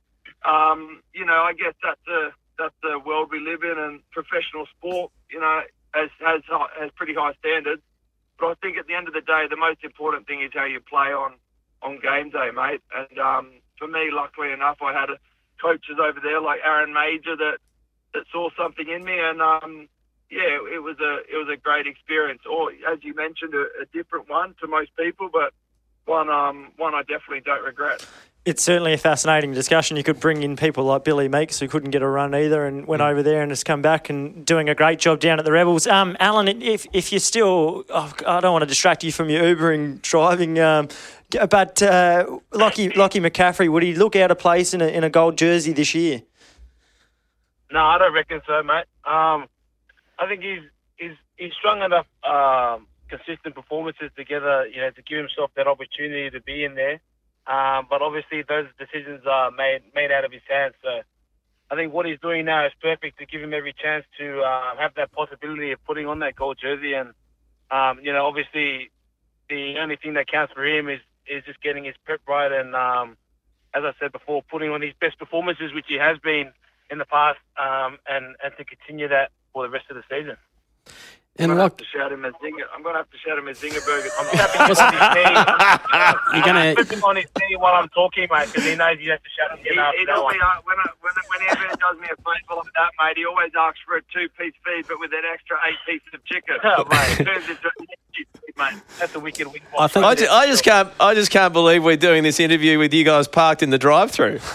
[0.49, 4.67] um, you know, I guess that's the that's the world we live in, and professional
[4.79, 5.61] sport, you know,
[5.95, 6.43] has has
[6.81, 7.83] has pretty high standards.
[8.39, 10.65] But I think at the end of the day, the most important thing is how
[10.65, 11.35] you play on
[11.83, 12.83] on game day, mate.
[12.95, 15.11] And um, for me, luckily enough, I had
[15.61, 17.59] coaches over there like Aaron Mauger that
[18.15, 19.89] that saw something in me, and um,
[20.31, 22.43] yeah, it was a it was a great experience.
[22.49, 25.53] Or as you mentioned, a, a different one to most people, but
[26.05, 28.01] one um, one I definitely don't regret
[28.47, 29.97] it's certainly a fascinating discussion.
[29.97, 32.87] You could bring in people like Billy Meakes, who couldn't get a run either, and
[32.87, 33.11] went mm.
[33.11, 35.89] over there and has come back and doing a great job down at the Rebels.
[35.89, 39.43] Um, Allan, if if you're still, oh, I don't want to distract you from your
[39.43, 40.89] Ubering driving, um,
[41.51, 45.11] but uh, Locky Locky McCaffrey, would he look out of place in a in a
[45.11, 46.23] gold jersey this year?
[47.73, 48.87] No, I don't reckon so, mate.
[49.05, 49.49] Um,
[50.21, 50.63] I think he's
[50.97, 56.31] he's he's strong enough, um, consistent performances together, you know, to give himself that opportunity
[56.31, 57.01] to be in there.
[57.47, 60.75] Um, but obviously, those decisions are made made out of his hands.
[60.83, 61.03] So
[61.71, 64.77] I think what he's doing now is perfect to give him every chance to uh,
[64.77, 66.95] have that possibility of putting on that gold jersey.
[66.95, 67.11] And
[67.71, 68.91] um, you know, obviously,
[69.49, 72.77] the only thing that counts for him is is just getting his prep right and,
[72.77, 73.17] um,
[73.75, 76.53] as I said before, putting on his best performances, which he has been
[76.89, 80.37] in the past, um, and and to continue that for the rest of the season.
[81.39, 82.65] And I'm gonna have to shout him a zinger.
[82.73, 84.09] I'm gonna have to shout him a zinger burger.
[84.17, 85.37] I'm tapping on his knee.
[86.33, 89.23] You're gonna I'm on his knee while I'm talking, mate, because he knows you have
[89.23, 89.61] to shout him.
[89.61, 92.73] He, he does me, uh, when, I, when, whenever he does me a favour like
[92.73, 96.09] that, mate, he always asks for a two-piece feed, but with an extra eight pieces
[96.15, 96.57] of chicken.
[96.65, 97.21] Oh, mate.
[97.21, 97.69] It turns into
[98.57, 98.81] mate.
[98.99, 99.61] That's a wicked win.
[99.79, 100.93] I, think I, just, I just can't.
[100.99, 104.41] I just can't believe we're doing this interview with you guys parked in the drive-through.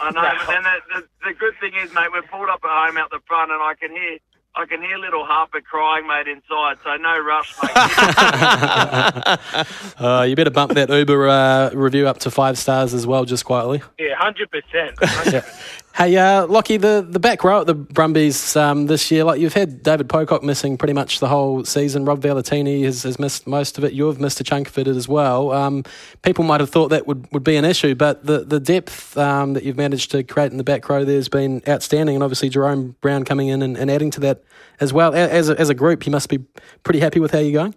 [0.00, 2.70] I know, but then the, the, the good thing is, mate, we're pulled up at
[2.70, 4.18] home out the front, and I can hear
[4.58, 6.78] I can hear little Harper crying, mate, inside.
[6.82, 7.70] So no rush, mate.
[10.00, 13.44] uh, you better bump that Uber uh, review up to five stars as well, just
[13.44, 13.82] quietly.
[14.00, 14.98] Yeah, hundred percent.
[15.98, 19.54] Hey, uh, Locky, the, the back row at the Brumbies um, this year, like you've
[19.54, 22.04] had David Pocock missing pretty much the whole season.
[22.04, 23.94] Rob Valetini has, has missed most of it.
[23.94, 25.50] You've missed a chunk of it as well.
[25.50, 25.82] Um,
[26.22, 29.54] people might have thought that would, would be an issue, but the, the depth um,
[29.54, 32.14] that you've managed to create in the back row there has been outstanding.
[32.14, 34.44] And obviously, Jahrome Brown coming in and, and adding to that
[34.78, 35.12] as well.
[35.16, 36.38] As a, as a group, you must be
[36.84, 37.74] pretty happy with how you're going.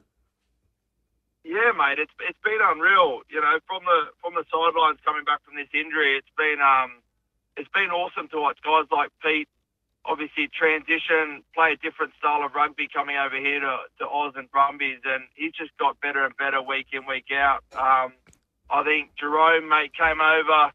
[1.43, 3.21] Yeah, mate, it's it's been unreal.
[3.31, 7.00] You know, from the from the sidelines coming back from this injury, it's been um,
[7.57, 9.47] it's been awesome to watch guys like Pete
[10.05, 14.49] obviously transition, play a different style of rugby coming over here to, to Oz and
[14.49, 17.61] Brumbies, and he's just got better and better week in, week out.
[17.73, 18.13] Um,
[18.69, 20.71] I think Jahrome, mate, came over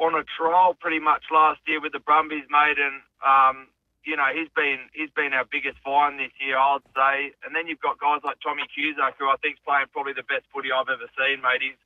[0.00, 3.68] on a trial pretty much last year with the Brumbies, mate, and um,
[4.04, 7.34] you know he's been he's been our biggest find this year, I'd say.
[7.44, 10.46] And then you've got guys like Tommy Cusack, who I think's playing probably the best
[10.50, 11.62] footy I've ever seen, mate.
[11.62, 11.80] He's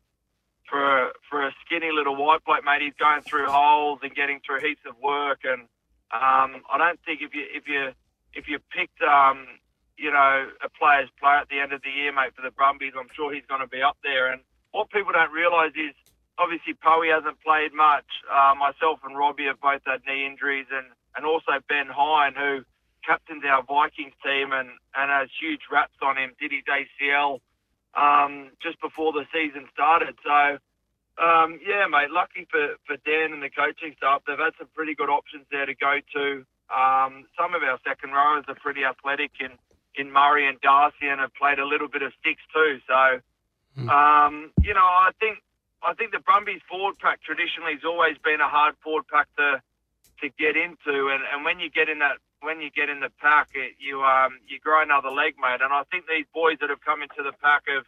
[0.69, 4.61] for for a skinny little white bloke, mate, he's going through holes and getting through
[4.61, 5.41] heaps of work.
[5.45, 5.63] And
[6.13, 7.93] um, I don't think if you if you
[8.35, 9.47] if you picked um,
[9.97, 12.93] you know a player's player at the end of the year, mate, for the Brumbies,
[12.99, 14.31] I'm sure he's going to be up there.
[14.31, 15.97] And what people don't realise is
[16.39, 18.07] obviously Poey hasn't played much.
[18.29, 22.63] Uh, myself and Robbie have both had knee injuries, and and also Ben Hyne, who
[23.05, 27.41] captains our Vikings team and and has huge raps on him, did his ACL
[27.97, 30.15] um, just before the season started.
[30.25, 30.59] So,
[31.23, 34.23] um, yeah, mate, lucky for, for Dan and the coaching staff.
[34.27, 36.45] They've had some pretty good options there to go to.
[36.69, 39.57] Um, some of our second rowers are pretty athletic in,
[39.97, 42.79] in Murray and Darcy and have played a little bit of sticks too.
[42.87, 43.21] So,
[43.75, 43.89] hmm.
[43.89, 45.41] um, you know, I think
[45.83, 49.63] I think the Brumbies forward pack traditionally has always been a hard forward pack to
[50.21, 53.11] to get into, and, and when you get in that when you get in the
[53.21, 55.61] pack, it, you um, you grow another leg, mate.
[55.63, 57.87] And I think these boys that have come into the pack have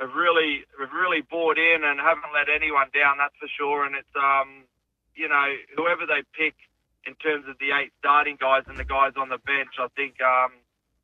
[0.00, 3.18] have really have really bought in and haven't let anyone down.
[3.18, 3.84] That's for sure.
[3.84, 4.68] And it's um,
[5.14, 6.54] you know whoever they pick
[7.06, 10.18] in terms of the eight starting guys and the guys on the bench, I think
[10.20, 10.52] um,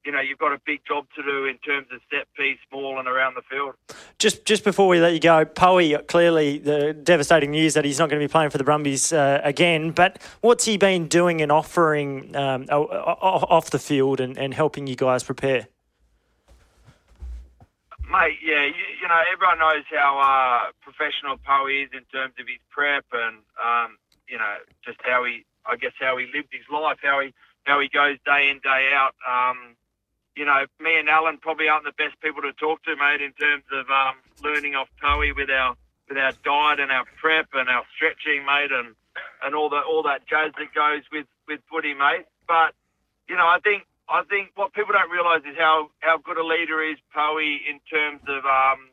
[0.05, 2.99] you know, you've got a big job to do in terms of set piece, small
[2.99, 3.75] and around the field.
[4.19, 8.09] Just just before we let you go, Poey, clearly the devastating news that he's not
[8.09, 11.53] going to be playing for the Brumbies uh, again, but what's he been doing and
[11.53, 15.67] offering um, off the field and, and helping you guys prepare?
[18.11, 22.47] Mate, yeah, you, you know, everyone knows how uh, professional Poey is in terms of
[22.47, 23.97] his prep and, um,
[24.29, 27.33] you know, just how he, I guess, how he lived his life, how he
[27.65, 29.15] how he goes day in, day out.
[29.23, 29.77] Um,
[30.37, 33.33] you know, me and Allan probably aren't the best people to talk to, mate, in
[33.33, 35.77] terms of um, learning off Poey with our
[36.09, 38.95] with our diet and our prep and our stretching, mate, and
[39.45, 42.25] and all that all that jazz that goes with with footy, mate.
[42.49, 42.73] But
[43.29, 46.45] you know, I think I think what people don't realise is how how good a
[46.45, 48.88] leader is Poey in terms of um,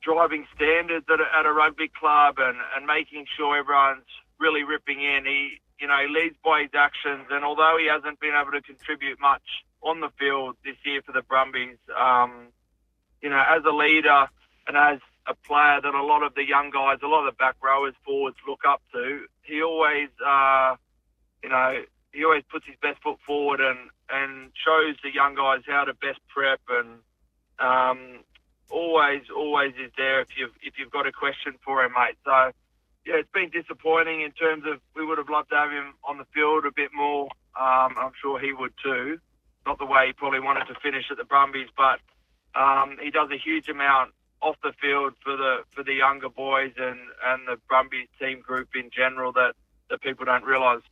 [0.00, 4.06] driving standards at a, at a rugby club and and making sure everyone's
[4.38, 5.26] really ripping in.
[5.26, 8.62] He you know he leads by his actions, and although he hasn't been able to
[8.62, 11.78] contribute much on the field this year for the Brumbies.
[11.98, 12.48] Um,
[13.20, 14.26] you know, as a leader
[14.66, 17.38] and as a player that a lot of the young guys, a lot of the
[17.38, 20.74] back rowers, forwards look up to, he always, uh,
[21.42, 25.62] you know, he always puts his best foot forward and, and shows the young guys
[25.66, 26.98] how to best prep and
[27.58, 28.24] um,
[28.70, 32.16] always, always is there if you've if you've got a question for him, mate.
[32.24, 32.50] So
[33.06, 36.18] yeah, it's been disappointing in terms of we would have loved to have him on
[36.18, 37.28] the field a bit more.
[37.58, 39.18] Um, I'm sure he would too
[39.66, 42.00] not the way he probably wanted to finish at the Brumbies, but
[42.60, 46.72] um, he does a huge amount off the field for the for the younger boys
[46.76, 49.54] and, and the Brumbies team group in general that,
[49.88, 50.82] that people don't realise.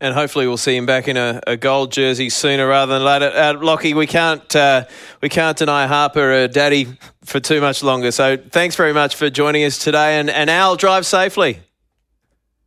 [0.00, 3.30] And hopefully we'll see him back in a, a gold jersey sooner rather than later.
[3.32, 4.86] Uh, Locky, we can't uh,
[5.20, 6.88] we can't deny Harper a daddy
[7.24, 8.10] for too much longer.
[8.10, 11.60] So thanks very much for joining us today, and, and Al, drive safely.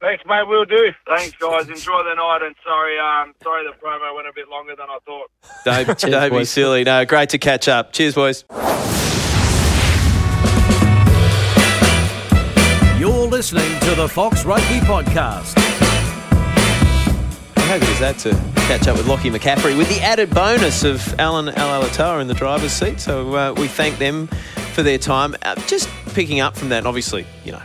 [0.05, 0.47] Thanks, mate.
[0.47, 0.91] We'll do.
[1.07, 1.67] Thanks, guys.
[1.67, 4.99] Enjoy the night, and sorry, um, sorry the promo went a bit longer than I
[5.03, 5.31] thought.
[5.65, 6.83] Don't, Cheers, don't be silly.
[6.83, 7.91] No, great to catch up.
[7.91, 8.45] Cheers, boys.
[12.99, 15.57] You're listening to the Fox Rugby Podcast.
[17.57, 18.29] How good is that to
[18.67, 22.73] catch up with Locky McCaffrey with the added bonus of Allan Alaalatoa in the driver's
[22.73, 22.99] seat?
[22.99, 24.27] So uh, we thank them
[24.75, 25.35] for their time.
[25.41, 27.61] Uh, just picking up from that, obviously, you know,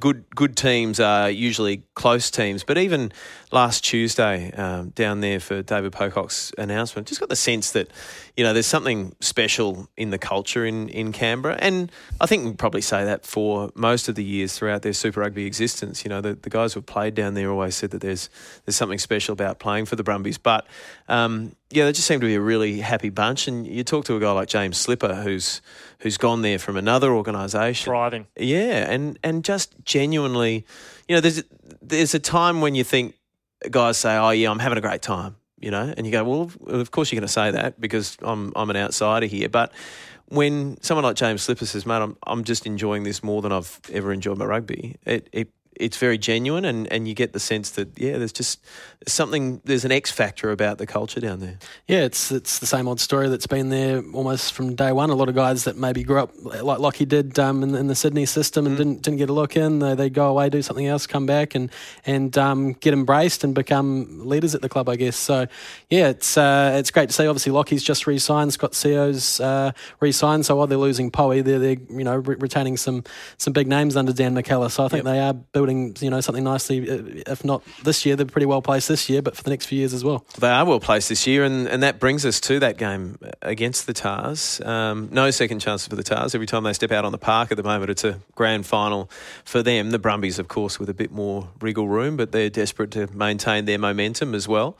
[0.00, 3.12] good good teams are usually close teams, but even
[3.54, 7.06] last Tuesday um, down there for David Pocock's announcement.
[7.06, 7.88] Just got the sense that
[8.36, 11.90] you know there's something special in the culture in in Canberra, and
[12.20, 15.46] I think we probably say that for most of the years throughout their Super Rugby
[15.46, 16.04] existence.
[16.04, 18.28] You know, the, the guys who have played down there always said that there's
[18.64, 20.66] there's something special about playing for the Brumbies, but
[21.08, 23.46] um, yeah, they just seem to be a really happy bunch.
[23.46, 25.62] And you talk to a guy like James Slipper, who's
[26.00, 28.26] who's gone there from another organisation, Thriving.
[28.36, 30.66] yeah, and and just genuinely,
[31.08, 31.44] you know, there's
[31.80, 33.14] there's a time when you think
[33.70, 36.50] guys say, "Oh yeah, I'm having a great time," you know, and you go, "Well,
[36.66, 39.72] of course you're going to say that because I'm I'm an outsider here," but
[40.26, 43.80] when someone like James Slipper says, "Mate, I'm I'm just enjoying this more than I've
[43.92, 47.70] ever enjoyed my rugby," it it it's very genuine, and, and you get the sense
[47.70, 48.64] that yeah, there's just
[49.06, 49.60] something.
[49.64, 51.58] There's an X factor about the culture down there.
[51.88, 55.10] Yeah, it's it's the same old story that's been there almost from day one.
[55.10, 57.86] A lot of guys that maybe grew up like like he did um, in, in,
[57.86, 58.78] the Sydney system and mm.
[58.78, 59.78] didn't didn't get a look in.
[59.80, 61.70] They, they go away, do something else, come back and
[62.06, 64.88] and um, get embraced and become leaders at the club.
[64.88, 65.46] I guess so.
[65.90, 67.26] Yeah, it's uh, it's great to see.
[67.26, 68.52] Obviously, Locky's just re-signed.
[68.52, 70.46] Scott Sio's uh, re-signed.
[70.46, 73.04] So while they're losing Poey, they're, they're you know re- retaining some
[73.38, 74.70] some big names under Dan McKellar.
[74.70, 75.12] So I think yep.
[75.12, 75.34] they are
[75.64, 76.88] building you know something nicely.
[76.88, 79.66] Uh, if not this year, they're pretty well placed this year, but for the next
[79.66, 80.24] few years as well.
[80.38, 83.86] They are well placed this year, and, and that brings us to that game against
[83.86, 84.60] the Tahs.
[84.60, 86.34] Um, no second chances for the Tahs.
[86.34, 89.10] Every time they step out on the park at the moment, it's a grand final
[89.44, 89.90] for them.
[89.90, 93.64] The Brumbies, of course, with a bit more wriggle room, but they're desperate to maintain
[93.64, 94.76] their momentum as well.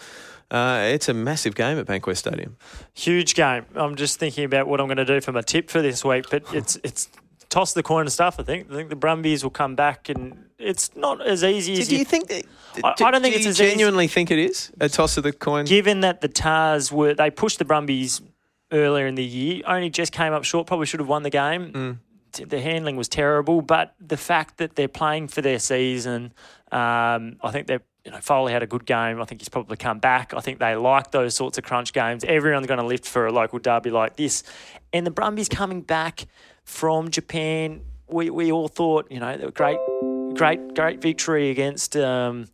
[0.51, 2.57] Uh, it's a massive game at Bankwest Stadium.
[2.93, 3.65] Huge game.
[3.75, 6.27] I'm just thinking about what I'm going to do for my tip for this week,
[6.31, 7.09] but it's it's
[7.55, 8.41] toss the coin and stuff.
[8.41, 8.71] I think.
[8.71, 11.89] I think the Brumbies will come back, and it's not as easy as.
[11.89, 12.45] Do you, you think that?
[12.83, 15.23] I, do, I don't think do it's you genuinely think it is a toss of
[15.23, 15.65] the coin.
[15.65, 18.21] Given that the Tahs were they pushed the Brumbies
[18.73, 20.67] earlier in the year, only just came up short.
[20.67, 21.73] Probably should have won the game.
[21.73, 22.49] Mm.
[22.49, 26.33] The handling was terrible, but the fact that they're playing for their season,
[26.73, 29.21] um, I think they're you know, Foley had a good game.
[29.21, 30.35] I think he's probably come back.
[30.35, 32.23] I think they like those sorts of crunch games.
[32.23, 34.43] Everyone's going to lift for a local derby like this.
[34.93, 36.27] And the Brumbies coming back
[36.65, 39.79] from Japan we, we all thought, you know, great,
[40.35, 42.47] great, great victory against um,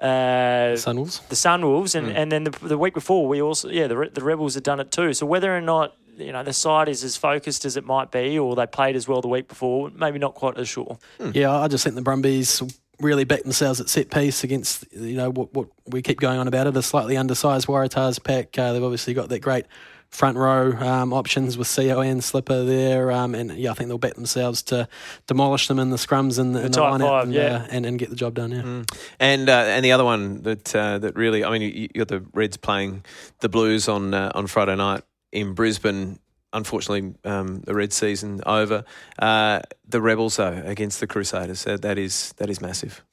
[0.00, 1.26] uh, Sunwolves.
[1.28, 2.14] The Sunwolves, and, mm.
[2.14, 4.90] and then the, the week before, we also, yeah, the, the Rebels had done it
[4.90, 5.14] too.
[5.14, 8.38] So whether or not, you know, the side is as focused as it might be,
[8.38, 10.98] or they played as well the week before, maybe not quite as sure.
[11.18, 11.34] Mm.
[11.34, 12.62] Yeah, I just think the Brumbies
[13.00, 16.46] really backed themselves at set piece against you know what, what we keep going on
[16.46, 18.58] about it a slightly undersized Waratahs pack.
[18.58, 19.64] Uh, they've obviously got that great
[20.10, 23.98] front row um, options with Sio and Slipper there, um, and yeah, I think they'll
[23.98, 24.88] bet themselves to
[25.26, 27.40] demolish them in the scrums and the, the, the line and, yeah.
[27.40, 28.50] uh, and, and get the job done.
[28.50, 29.08] Yeah, mm.
[29.18, 32.08] and uh, and the other one that uh, that really, I mean, you, you got
[32.08, 33.04] the Reds playing
[33.40, 36.18] the Blues on uh, on Friday night in Brisbane.
[36.52, 38.82] Unfortunately, um, the red season over.
[39.20, 43.04] Uh, the Rebels though against the Crusaders, that is that is massive.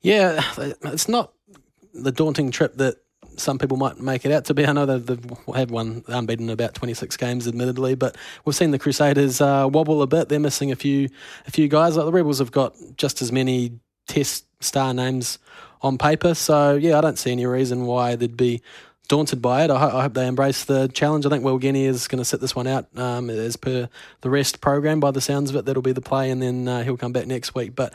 [0.00, 1.32] Yeah, it's not
[1.94, 2.96] the daunting trip that
[3.36, 4.66] some people might make it out to be.
[4.66, 8.78] I know they've, they've had one unbeaten about 26 games, admittedly, but we've seen the
[8.78, 10.28] Crusaders uh, wobble a bit.
[10.28, 11.08] They're missing a few
[11.46, 11.96] a few guys.
[11.96, 15.38] Like the Rebels have got just as many Test star names
[15.80, 18.60] on paper, so yeah, I don't see any reason why they'd be
[19.08, 19.70] daunted by it.
[19.70, 21.26] I, ho- I, hope they embrace the challenge.
[21.26, 23.88] I think Will Genia is going to sit this one out um, as per
[24.22, 25.00] the rest program.
[25.00, 27.26] By the sounds of it, that'll be the play, and then uh, he'll come back
[27.26, 27.74] next week.
[27.74, 27.92] But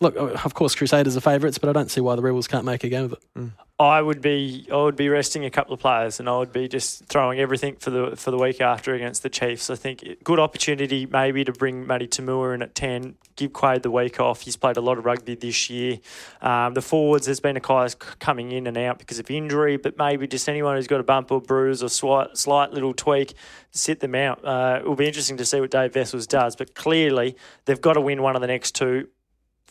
[0.00, 2.84] look, of course, Crusaders are favourites, but I don't see why the Rebels can't make
[2.84, 3.20] a game of it.
[3.36, 3.52] Mm.
[3.80, 6.66] I would be I would be resting a couple of players and I would be
[6.66, 9.70] just throwing everything for the for the week after against the Chiefs.
[9.70, 13.90] I think good opportunity maybe to bring Matty Toomua in at ten, give Quade the
[13.92, 14.40] week off.
[14.40, 15.98] He's played a lot of rugby this year.
[16.42, 19.96] Um, the forwards there's been a guys coming in and out because of injury, but
[19.96, 23.34] maybe just anyone who's got a bump or bruise or slight slight little tweak,
[23.70, 24.44] sit them out.
[24.44, 27.36] Uh, it will be interesting to see what Dave Wessels does, but clearly
[27.66, 29.06] they've got to win one of the next two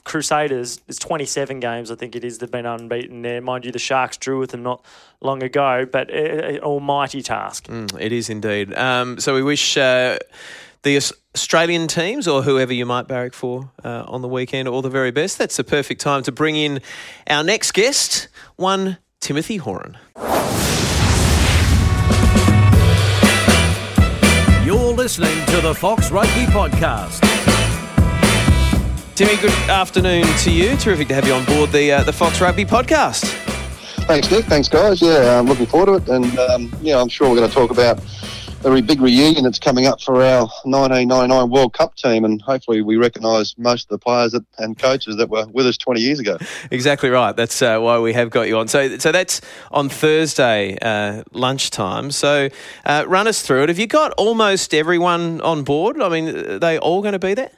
[0.08, 3.42] Crusaders, there's 27 games, I think it is, they've been unbeaten there.
[3.42, 4.84] Mind you, the Sharks drew with them not
[5.22, 7.68] long ago, but an almighty task.
[7.68, 8.74] Mm, it is indeed.
[8.74, 10.18] Um, so we wish uh,
[10.84, 10.98] the
[11.36, 15.12] Australian teams or whoever you might barrack for uh, on the weekend all the very
[15.12, 15.38] best.
[15.38, 16.80] That's the perfect time to bring in
[17.28, 19.98] our next guest, one Timothy Horan.
[24.66, 27.57] You're listening to the Fox Rugby Podcast.
[29.18, 30.78] Timmy, good afternoon to you.
[30.78, 33.24] Terrific to have you on board the uh, the Fox Rugby podcast.
[34.06, 34.46] Thanks, Nick.
[34.46, 35.02] Thanks, guys.
[35.02, 37.72] Yeah, I'm looking forward to it, and um, yeah, I'm sure we're going to talk
[37.72, 38.00] about
[38.64, 42.96] a big reunion that's coming up for our 1999 World Cup team, and hopefully we
[42.96, 46.38] recognise most of the players that, and coaches that were with us 20 years ago.
[46.70, 47.36] Exactly right.
[47.36, 48.68] That's uh, why we have got you on.
[48.68, 52.12] So, so that's on Thursday uh, lunchtime.
[52.12, 52.50] So,
[52.86, 53.70] uh, run us through it.
[53.70, 56.00] Have you got almost everyone on board?
[56.00, 57.50] I mean, are they all going to be there?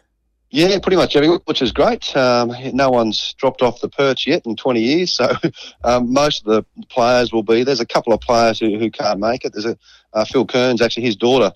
[0.52, 2.16] Yeah, pretty much everyone, which is great.
[2.18, 5.32] Um, no one's dropped off the perch yet in 20 years, so
[5.84, 7.64] um, most of the players will be.
[7.64, 9.54] There's a couple of players who, who can't make it.
[9.54, 9.78] There's a
[10.14, 11.52] uh, Phil Kearns, actually, his daughter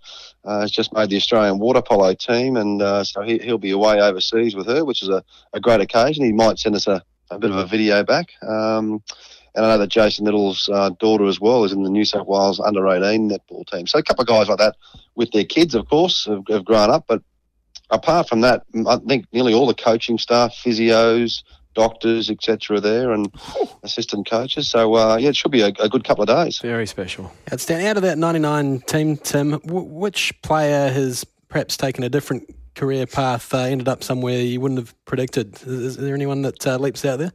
[0.45, 3.71] uh, has just made the Australian water polo team, and uh, so he, will be
[3.71, 5.23] away overseas with her, which is a,
[5.53, 6.23] a great occasion.
[6.23, 8.27] He might send us a, a bit of a video back.
[8.43, 9.01] Um,
[9.55, 12.27] and I know that Jason Little's uh, daughter as well is in the New South
[12.27, 13.87] Wales under 18 netball team.
[13.87, 14.75] So a couple of guys like that
[15.15, 17.23] with their kids, of course, have, have grown up, but
[17.93, 23.31] apart from that, I think nearly all the coaching staff, physios, doctors, etc., there, and
[23.83, 24.69] assistant coaches.
[24.69, 26.59] So uh, yeah, it should be a, a, good couple of days.
[26.59, 27.31] Very special.
[27.51, 27.87] Outstanding.
[27.87, 33.05] Out of that 99 team, Tim, w- which player has perhaps taken a different career
[33.05, 35.55] path, uh, ended up somewhere you wouldn't have predicted?
[35.63, 37.31] Is, is there anyone that uh, leaps out there?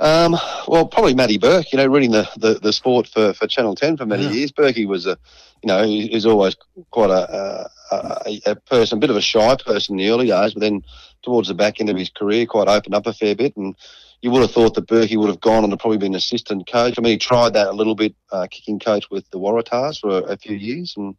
[0.00, 0.36] Um,
[0.68, 1.72] well, probably Matty Burke.
[1.72, 4.30] You know, reading the, the, the sport for, for Channel Ten for many yeah.
[4.30, 4.52] years.
[4.52, 5.18] Burkey was a,
[5.62, 6.56] you know, he's always
[6.90, 10.54] quite a, a, a person, a bit of a shy person in the early days,
[10.54, 10.82] but then
[11.22, 13.56] towards the back end of his career, quite opened up a fair bit.
[13.56, 13.74] And
[14.20, 16.94] you would have thought that Burkey would have gone on to probably been assistant coach.
[16.98, 20.10] I mean, he tried that a little bit, uh, kicking coach with the Waratahs for
[20.10, 21.14] a, a few years, and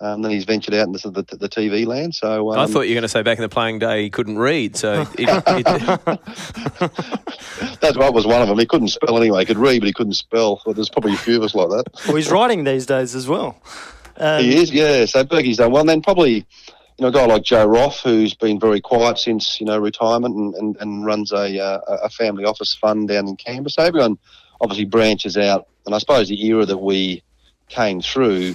[0.00, 2.14] um, then he's ventured out into the, the TV land.
[2.14, 4.10] So um, I thought you were going to say back in the playing day he
[4.10, 4.76] couldn't read.
[4.76, 5.64] So it, it,
[7.80, 8.58] that's what was one of them.
[8.58, 9.40] He couldn't spell anyway.
[9.40, 10.62] He could read, but he couldn't spell.
[10.64, 11.84] Well, there's probably a few of us like that.
[12.06, 13.60] Well, he's writing these days as well.
[14.20, 15.06] Um, he is, yeah.
[15.06, 15.80] So Burkey's done well.
[15.80, 16.44] And then probably you
[17.00, 20.54] know, a guy like Joe Roff, who's been very quiet since you know retirement and,
[20.54, 23.70] and, and runs a uh, a family office fund down in Canberra.
[23.70, 24.18] So everyone
[24.60, 27.22] obviously branches out, and I suppose the era that we
[27.68, 28.54] came through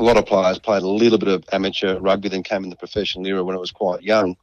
[0.00, 2.76] a lot of players played a little bit of amateur rugby, then came in the
[2.76, 4.36] professional era when it was quite young.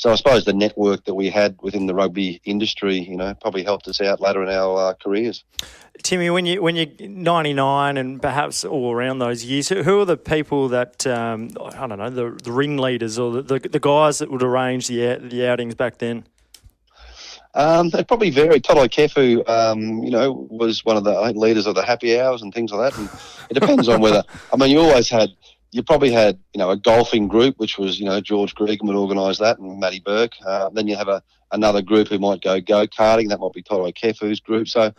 [0.00, 3.62] So I suppose the network that we had within the rugby industry, you know, probably
[3.62, 5.44] helped us out later in our uh, careers.
[6.02, 10.16] Timmy, when you when you're 99 and perhaps all around those years, who are the
[10.16, 14.30] people that um, I don't know, the, the ringleaders or the, the, the guys that
[14.30, 16.24] would arrange the the outings back then?
[17.52, 18.58] Um, they probably vary.
[18.58, 22.54] Toto Kefu, um, you know, was one of the leaders of the happy hours and
[22.54, 22.98] things like that.
[22.98, 23.10] And
[23.50, 24.22] it depends on whether.
[24.50, 25.28] I mean, you always had.
[25.72, 28.96] You probably had, you know, a golfing group, which was, you know, George Gregan would
[28.96, 30.32] organise that, and Matty Burke.
[30.44, 33.28] Uh, then you have a another group who might go go karting.
[33.28, 34.68] That might be Toto Kefu's group.
[34.68, 34.92] So,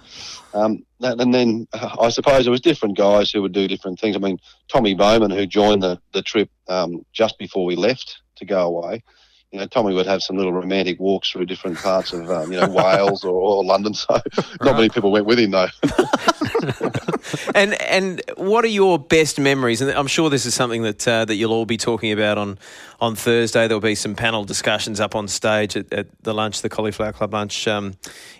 [0.53, 4.15] um, and then uh, I suppose there was different guys who would do different things.
[4.15, 8.45] I mean, Tommy Bowman, who joined the the trip um, just before we left to
[8.45, 9.03] go away
[9.51, 12.59] you know, Tommy would have some little romantic walks through different parts of, um, you
[12.59, 13.93] know, Wales or, or, London.
[13.93, 14.21] So
[14.61, 15.67] not many people went with him though.
[17.55, 19.81] and and what are your best memories?
[19.81, 22.59] And I'm sure this is something that uh, that you'll all be talking about on
[23.01, 23.67] on Thursday.
[23.67, 27.33] There'll be some panel discussions up on stage at, at the lunch, the Cauliflower Club
[27.33, 27.95] lunch um,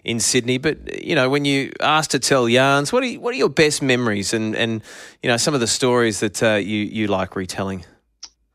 [0.06, 0.60] in Sydney.
[0.60, 3.50] But you know, when you asked to tell yarns, what are you, what are your
[3.50, 4.34] best memories?
[4.34, 4.82] And and
[5.22, 7.84] you know, some of the stories that uh, you you like retelling.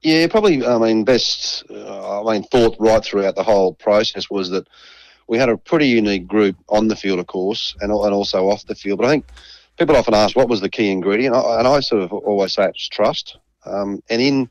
[0.06, 0.64] Yeah, probably.
[0.64, 1.64] I mean, best.
[1.68, 4.68] Uh, I mean, thought right throughout the whole process was that
[5.26, 8.64] we had a pretty unique group on the field, of course, and and also off
[8.66, 9.00] the field.
[9.00, 9.26] But I think
[9.76, 12.88] people often ask what was the key ingredient, and I sort of always say it's
[12.88, 13.36] trust.
[13.64, 14.48] Um, and in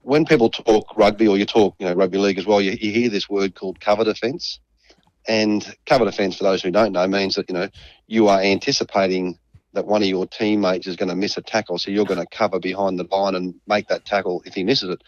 [0.00, 2.90] when people talk rugby or you talk, you know, rugby league as well, you, you
[2.90, 4.58] hear this word called cover defence.
[5.28, 7.68] And cover defence, for those who don't know, means that you know
[8.06, 9.38] you are anticipating
[9.78, 12.26] that one of your teammates is going to miss a tackle, so you're going to
[12.26, 15.04] cover behind the line and make that tackle if he misses it.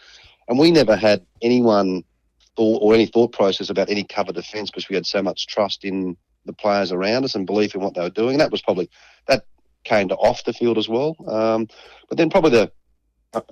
[0.47, 2.05] And we never had anyone
[2.55, 5.83] thought or any thought process about any cover defence because we had so much trust
[5.83, 6.15] in
[6.45, 8.35] the players around us and belief in what they were doing.
[8.35, 8.89] And that was probably
[9.27, 9.45] that
[9.83, 11.17] came to off the field as well.
[11.27, 11.67] Um,
[12.07, 12.71] but then probably the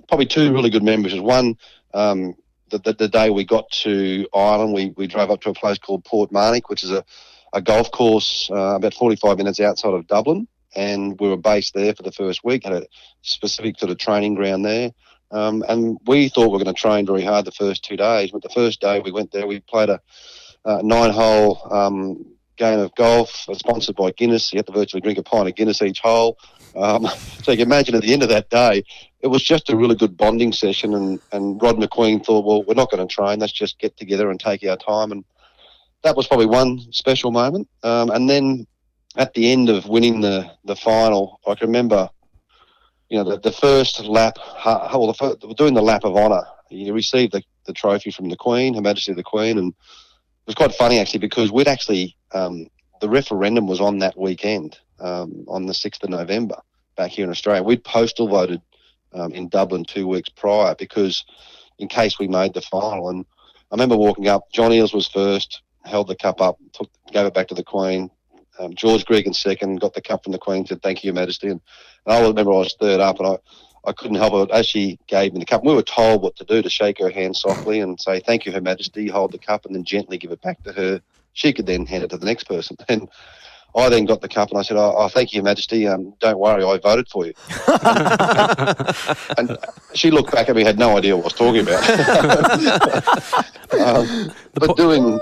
[0.08, 1.58] probably two really good memories is one.
[1.92, 2.34] Um,
[2.70, 5.76] the, the, the, day we got to Ireland, we, we drove up to a place
[5.76, 7.04] called Portmarnock, which is a,
[7.52, 11.94] a golf course uh, about 45 minutes outside of Dublin and we were based there
[11.94, 12.86] for the first week, had a
[13.22, 14.90] specific sort of training ground there.
[15.32, 18.30] Um, and we thought we were going to train very hard the first two days,
[18.30, 20.00] but the first day we went there, we played a
[20.64, 24.52] uh, nine-hole um, game of golf, uh, sponsored by Guinness.
[24.52, 26.38] You had to virtually drink a pint of Guinness each hole.
[26.76, 27.06] Um,
[27.42, 28.84] so you can imagine at the end of that day,
[29.20, 30.94] it was just a really good bonding session.
[30.94, 33.38] And, and Rod Macqueen thought, well, we're not going to train.
[33.38, 35.10] Let's just get together and take our time.
[35.10, 35.24] And
[36.02, 37.68] that was probably one special moment.
[37.82, 38.66] Um, and then
[39.16, 42.08] at the end of winning the, the final, I can remember,
[43.08, 46.44] you know, the, the first lap, well, the first, doing the lap of honour.
[46.70, 50.54] You received the, the trophy from the Queen, Her Majesty the Queen, and it was
[50.54, 52.68] quite funny actually because we'd actually, um,
[53.00, 56.56] the referendum was on that weekend, um, on the 6th of November
[56.96, 57.62] back here in Australia.
[57.62, 58.60] We'd postal voted
[59.12, 61.24] um, in Dublin two weeks prior because
[61.78, 63.08] in case we made the final.
[63.08, 63.24] And
[63.70, 67.34] I remember walking up, John Eales was first, held the cup up, took, gave it
[67.34, 68.10] back to the Queen,
[68.58, 71.48] um, George Gregan second, got the cup from the Queen, said, Thank you, Your Majesty.
[71.48, 71.60] And,
[72.06, 73.38] and I remember I was third up, and I,
[73.84, 74.54] I couldn't help it.
[74.54, 77.10] As she gave me the cup, we were told what to do to shake her
[77.10, 80.32] hand softly and say, Thank you, Her Majesty, hold the cup, and then gently give
[80.32, 81.00] it back to her.
[81.32, 82.76] She could then hand it to the next person.
[82.88, 83.08] And
[83.74, 85.86] I then got the cup and I said, Oh, oh thank you, Your Majesty.
[85.86, 87.34] Um, don't worry, I voted for you.
[87.68, 89.08] and,
[89.50, 89.58] and,
[89.94, 91.88] she looked back at me, had no idea what I was talking about.
[93.80, 95.20] um, but doing,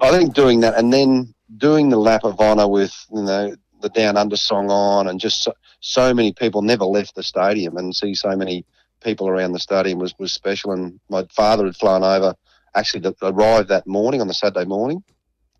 [0.00, 3.88] I think doing that and then doing the lap of honour with, you know, the
[3.88, 7.94] Down Under song on, and just so, so, many people never left the stadium, and
[7.94, 8.64] see so many
[9.02, 10.72] people around the stadium was, was special.
[10.72, 12.34] And my father had flown over,
[12.74, 15.02] actually arrived that morning on the Saturday morning.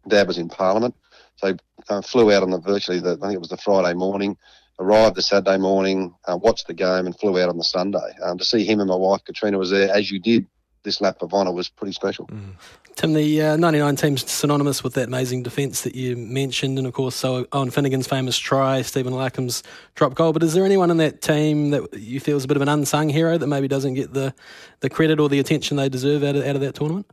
[0.09, 0.95] Dad was in Parliament,
[1.37, 1.57] so
[1.89, 4.37] uh, flew out on the virtually the, I think it was the Friday morning.
[4.79, 7.99] Arrived the Saturday morning, uh, watched the game, and flew out on the Sunday.
[8.23, 10.47] Um, to see him and my wife Katrina was there, as you did
[10.83, 12.27] this lap of honour was pretty special.
[12.27, 12.53] Mm.
[12.97, 16.93] Tim, the uh, 99 team's synonymous with that amazing defence that you mentioned, and of
[16.93, 19.63] course, so Owen Finegan's famous try, Stephen Larkham's
[19.95, 20.33] drop goal.
[20.33, 22.69] But is there anyone in that team that you feel is a bit of an
[22.69, 24.35] unsung hero that maybe doesn't get the,
[24.81, 27.07] the credit or the attention they deserve out of, out of that tournament?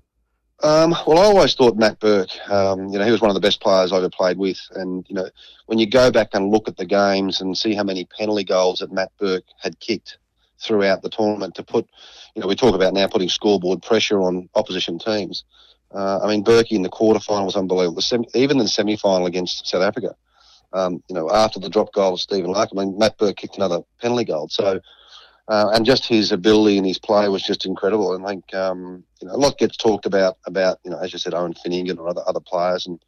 [0.64, 3.42] Um, well, I always thought Matt Burke, um, you know, he was one of the
[3.42, 4.60] best players I ever played with.
[4.74, 5.30] And, you know,
[5.68, 8.80] when you go back and look at the games and see how many penalty goals
[8.80, 10.18] that Matt Burke had kicked
[10.60, 11.88] throughout the tournament to put,
[12.38, 15.44] you know, we talk about now putting scoreboard pressure on opposition teams.
[15.92, 17.96] Uh, I mean, Burkey in the quarterfinal was unbelievable.
[17.96, 20.16] The semi, even the semi-final against South Africa,
[20.72, 23.58] um, you know, after the drop goal of Stephen Lark, I mean, Matt Burke kicked
[23.58, 24.50] another penalty goal.
[24.50, 24.80] So,
[25.48, 28.14] uh, and just his ability and his play was just incredible.
[28.14, 31.14] And I think, um, you know, a lot gets talked about, about, you know, as
[31.14, 33.04] you said, Owen Finegan or other, other players and,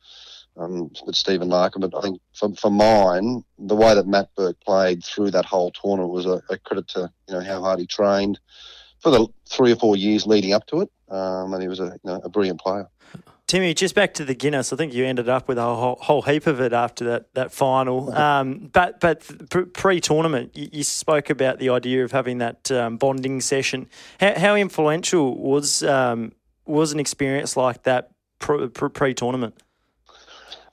[0.57, 1.81] um, with Stephen Larkham.
[1.81, 5.69] But I think for, for mine, the way that Matt Burke played through that whole
[5.69, 8.39] tournament was a, a credit to, you know, how hard he trained
[8.99, 11.85] for the three or four years leading up to it um, and he was a,
[11.85, 12.87] you know, a brilliant player.
[13.47, 14.71] Timmy, just back to the Guinness.
[14.71, 17.51] I think you ended up with a whole, whole heap of it after that that
[17.51, 18.13] final.
[18.19, 19.25] Um, but but
[19.73, 23.87] pre tournament, you, you, spoke about the idea of having that um, bonding session.
[24.19, 26.33] How, how influential was um,
[26.65, 29.55] was an experience like that pre tournament?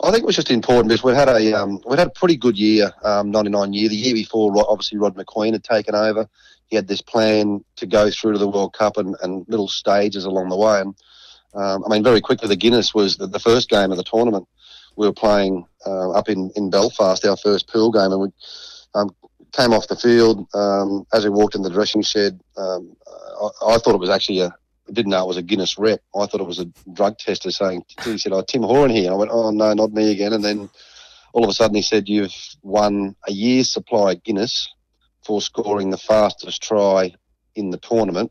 [0.03, 2.37] I think it was just important because we had a um, we had a pretty
[2.37, 3.89] good year, um, ninety nine year.
[3.89, 6.29] The year before, obviously Rod Macqueen had taken over
[6.67, 10.25] he had this plan to go through to the World Cup and, and little stages
[10.25, 10.81] along the way.
[10.81, 10.95] And
[11.55, 14.47] um, I mean, very quickly, the Guinness was the, the, first game of the tournament.
[14.97, 18.29] We were playing uh, up in, in Belfast, our first pool game, and we
[18.95, 19.15] um,
[19.53, 20.47] came off the field.
[20.55, 22.97] Um, as we walked in the dressing shed, um,
[23.41, 24.55] I, I, thought it was actually a
[24.93, 26.01] didn't know it was a Guinness rep.
[26.15, 29.11] I thought it was a drug tester saying, he said, oh, Tim Horan here.
[29.11, 30.33] I went, oh, no, not me again.
[30.33, 30.71] And then
[31.33, 34.69] all of a sudden he said, you've won a year's supply of Guinness
[35.27, 37.13] for scoring the fastest try
[37.57, 38.31] in the tournament,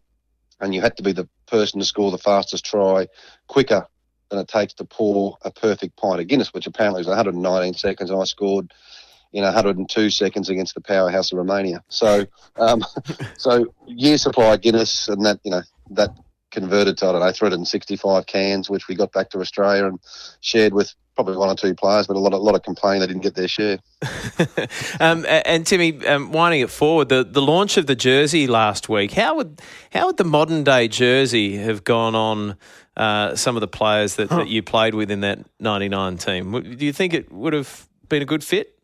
[0.62, 3.06] and you had to be the person to score the fastest try
[3.48, 3.86] quicker
[4.30, 8.10] than it takes to pour a perfect pint of Guinness, which apparently was 119 seconds,
[8.10, 8.74] and I scored
[9.34, 11.84] in 102 seconds against the powerhouse of Romania.
[11.90, 12.26] So,
[12.56, 12.82] um,
[13.38, 16.12] so year supply Guinness, and that you know that
[16.56, 20.00] converted to I don't know 365 cans, which we got back to Australia and
[20.42, 23.00] shared with probably one or two players, but a lot of, a lot of complain
[23.00, 23.80] they didn't get their share.
[25.00, 29.14] um, and Timmy, um, winding it forward, the, the launch of the jersey last week,
[29.14, 32.58] how would how would the modern day jersey have gone on
[32.98, 34.38] uh, some of the players that, huh.
[34.38, 36.52] that you played with in that '99 team?
[36.78, 38.78] Do you think it would have been a good fit?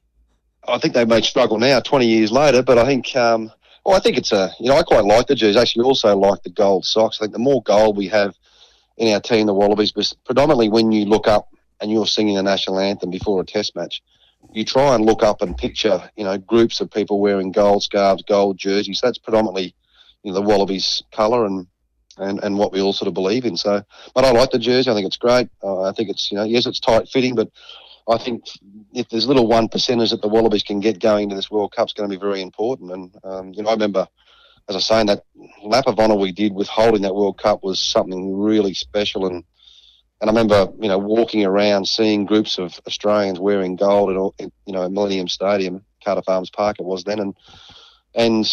[0.68, 3.16] I think they may struggle now, 20 years later, but I think.
[3.16, 3.52] Um,
[3.86, 5.60] well, I think it's a, you know, I quite like the jersey.
[5.60, 7.18] Actually, also like the gold socks.
[7.20, 8.36] I think the more gold we have
[8.98, 12.44] in our team, the Wallabies, but predominantly when you look up and you're singing the
[12.44, 14.02] national anthem before a test match,
[14.54, 18.24] you try and look up and picture, you know, groups of people wearing gold scarves,
[18.24, 19.02] gold jerseys.
[19.02, 19.74] That's predominantly,
[20.24, 21.68] you know, the Wallabies colour and,
[22.18, 23.58] and, and what we all sort of believe in.
[23.58, 24.92] So, but I like the jersey.
[24.92, 25.50] I think it's great.
[25.64, 27.50] Uh, I think it's, you know, yes, it's tight fitting, but
[28.08, 28.46] I think
[28.94, 31.86] if there's little one percenters that the Wallabies can get going to this World Cup,
[31.86, 32.92] it's going to be very important.
[32.92, 34.08] And, um, you know, I remember,
[34.70, 35.24] as I say, that
[35.64, 39.28] lap of honour we did with holding that World Cup was something really special.
[39.28, 39.44] And
[40.22, 44.74] and I remember, you know, walking around seeing groups of Australians wearing gold at, you
[44.74, 47.36] know, Millennium Stadium, Cardiff Arms Park it was then, and
[48.14, 48.46] and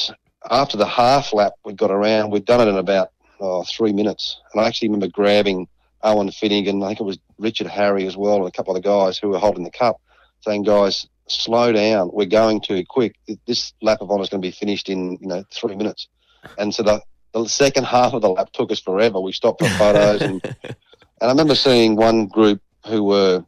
[0.51, 4.41] after the half lap we got around, we'd done it in about oh, three minutes,
[4.53, 5.69] and I actually remember grabbing
[6.03, 8.89] Owen Finegan, I think it was Richard Harry as well, and a couple of the
[8.89, 10.01] guys who were holding the cup,
[10.41, 12.11] saying, "Guys, slow down.
[12.13, 13.17] We're going too quick.
[13.47, 16.09] This lap of honour is going to be finished in you know three minutes."
[16.57, 19.21] And so the the second half of the lap took us forever.
[19.21, 20.57] We stopped for photos and
[21.21, 23.45] And I remember seeing one group who were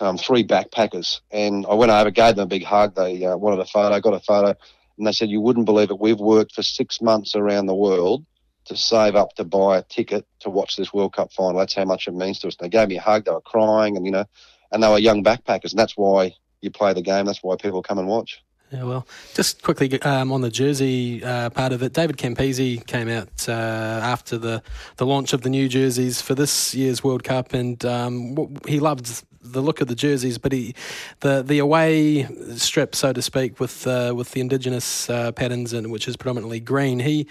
[0.00, 2.94] um, three backpackers, and I went over, gave them a big hug.
[2.94, 4.54] They uh, wanted a photo, got a photo,
[4.96, 5.98] and they said, "You wouldn't believe it.
[5.98, 8.24] We've worked for six months around the world
[8.68, 11.58] to save up to buy a ticket to watch this World Cup final.
[11.58, 13.24] That's how much it means to us." They gave me a hug.
[13.24, 14.24] They were crying, and you know,
[14.72, 17.26] and they were young backpackers, and that's why you play the game.
[17.26, 18.42] That's why people come and watch.
[18.70, 23.08] Yeah, well, just quickly um, on the jersey uh, part of it, David Campese came
[23.08, 24.62] out uh, after the,
[24.96, 29.24] the launch of the new jerseys for this year's World Cup, and um, he loved
[29.42, 30.74] the look of the jerseys, but he,
[31.20, 32.24] the the away
[32.56, 36.60] strip, so to speak, with uh, with the indigenous uh, patterns and which is predominantly
[36.60, 37.00] green.
[37.00, 37.26] He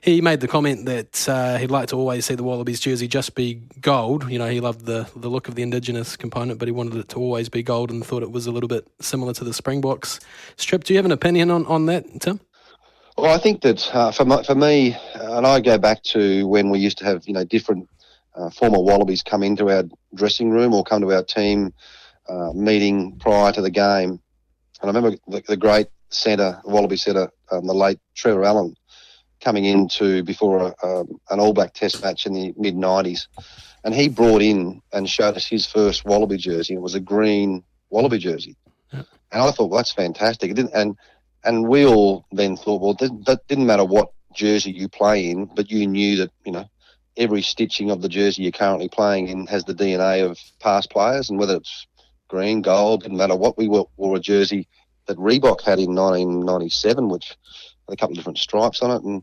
[0.00, 3.34] he made the comment that uh, he'd like to always see the Wallabies jersey just
[3.34, 4.30] be gold.
[4.30, 7.08] You know, he loved the the look of the indigenous component, but he wanted it
[7.10, 10.20] to always be gold and thought it was a little bit similar to the Springboks
[10.56, 10.84] strip.
[10.84, 12.40] Do you have an opinion on on that, Tim?
[13.18, 16.70] Well, I think that uh, for my, for me, and I go back to when
[16.70, 17.88] we used to have you know different
[18.34, 21.72] uh, former Wallabies come into our dressing room or come to our team
[22.28, 24.20] uh, meeting prior to the game.
[24.80, 28.74] And I remember the, the great centre, Wallaby centre, um, the late Trevor Allen,
[29.40, 33.26] coming into before a, um, an All Black Test match in the mid 90s.
[33.84, 36.74] And he brought in and showed us his first Wallaby jersey.
[36.74, 38.56] It was a green Wallaby jersey.
[39.32, 40.50] And I thought, well, that's fantastic.
[40.50, 40.96] It didn't, and
[41.44, 42.94] and we all then thought, well,
[43.26, 46.64] that didn't matter what jersey you play in, but you knew that, you know,
[47.16, 51.30] every stitching of the jersey you're currently playing in has the DNA of past players,
[51.30, 51.86] and whether it's
[52.28, 54.68] green, gold, didn't matter what we wore, wore a jersey
[55.06, 57.36] that Reebok had in 1997, which
[57.88, 59.22] had a couple of different stripes on it, and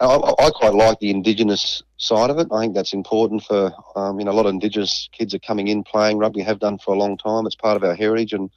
[0.00, 2.46] I, I quite like the Indigenous side of it.
[2.52, 5.68] I think that's important for um, you know a lot of Indigenous kids are coming
[5.68, 7.46] in playing rugby, have done for a long time.
[7.46, 8.50] It's part of our heritage, and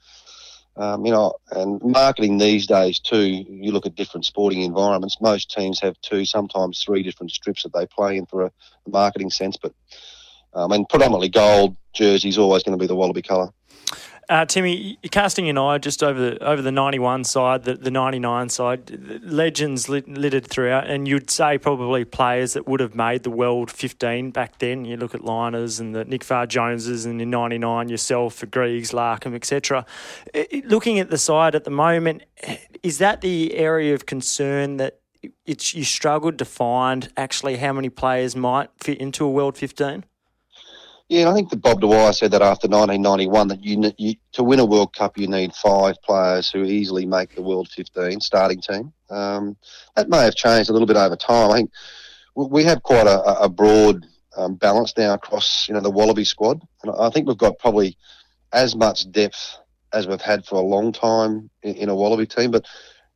[0.77, 5.19] um, you know, and marketing these days too, you look at different sporting environments.
[5.21, 8.51] Most teams have two, sometimes three different strips that they play in for a,
[8.87, 9.57] marketing sense.
[9.57, 9.73] But
[10.53, 13.49] um, mean, predominantly gold jersey is always going to be the Wallaby colour.
[14.31, 17.91] Uh, Timmy, casting an eye just over the over the ninety one side, the, the
[17.91, 22.95] ninety nine side, legends lit, littered throughout, and you'd say probably players that would have
[22.95, 24.85] made the world fifteen back then.
[24.85, 28.45] You look at Lynaghs and the Nick Farr Joneses, and in ninety nine yourself, for
[28.45, 29.85] Griggs, Larkham, etc.
[30.63, 32.23] Looking at the side at the moment,
[32.83, 35.01] is that the area of concern that
[35.45, 40.05] it's you struggled to find actually how many players might fit into a world fifteen?
[41.11, 44.61] Yeah, I think that Bob Dwyer said that after 1991 that you, you, to win
[44.61, 48.93] a World Cup you need five players who easily make the World 15 starting team.
[49.09, 49.57] Um,
[49.97, 51.51] that may have changed a little bit over time.
[51.51, 51.71] I think
[52.33, 54.05] we have quite a, a broad
[54.37, 57.97] um, balance now across you know the Wallaby squad, and I think we've got probably
[58.53, 59.57] as much depth
[59.91, 62.65] as we've had for a long time in, in a Wallaby team, but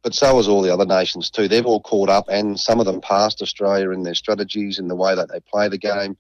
[0.04, 1.48] but so has all the other nations too.
[1.48, 4.98] They've all caught up, and some of them passed Australia in their strategies, in the
[4.98, 6.18] way that they play the game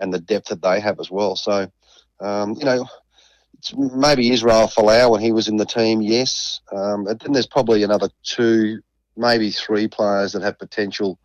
[0.00, 1.36] and the depth that they have as well.
[1.36, 1.70] So,
[2.20, 2.86] um, you know,
[3.76, 6.60] maybe Israel Folau when he was in the team, yes.
[6.72, 8.80] Um, and then there's probably another two,
[9.16, 11.18] maybe three players that have potential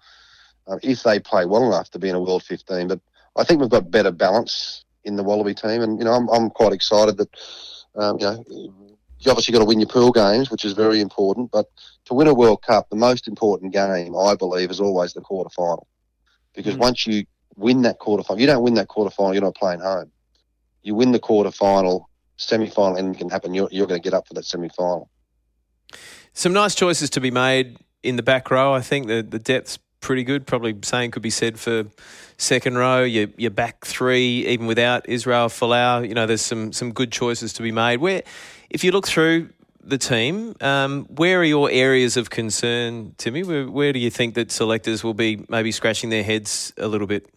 [0.67, 2.87] uh, if they play well enough to be in a World 15.
[2.87, 2.99] But
[3.35, 6.49] I think we've got better balance in the Wallaby team, and you know, I'm, I'm
[6.49, 7.29] quite excited that
[7.95, 8.73] um, you know.
[9.21, 11.51] You obviously got to win your pool games, which is very important.
[11.51, 11.65] But
[12.05, 15.49] to win a World Cup, the most important game, I believe, is always the quarter
[15.49, 15.87] final.
[16.55, 16.79] Because mm.
[16.79, 17.25] once you
[17.59, 18.39] win that quarter final.
[18.39, 20.11] You don't win that quarter final, you're not playing home.
[20.81, 23.53] You win the quarter final, semi final, anything can happen.
[23.53, 25.09] You're, you're going to get up for that semi final.
[26.33, 28.73] Some nice choices to be made in the back row.
[28.73, 30.47] I think the, the depth's pretty good.
[30.47, 31.85] Probably same could be said for
[32.37, 33.03] second row.
[33.03, 37.51] Your, your back three, even without Israel Folau, you know, there's some, some good choices
[37.53, 37.97] to be made.
[37.97, 38.23] Where,
[38.69, 39.49] if you look through
[39.81, 40.55] the team.
[40.61, 43.43] Um, where are your areas of concern, Timmy?
[43.43, 47.07] Where, where, do you think that selectors will be maybe scratching their heads a little
[47.07, 47.27] bit?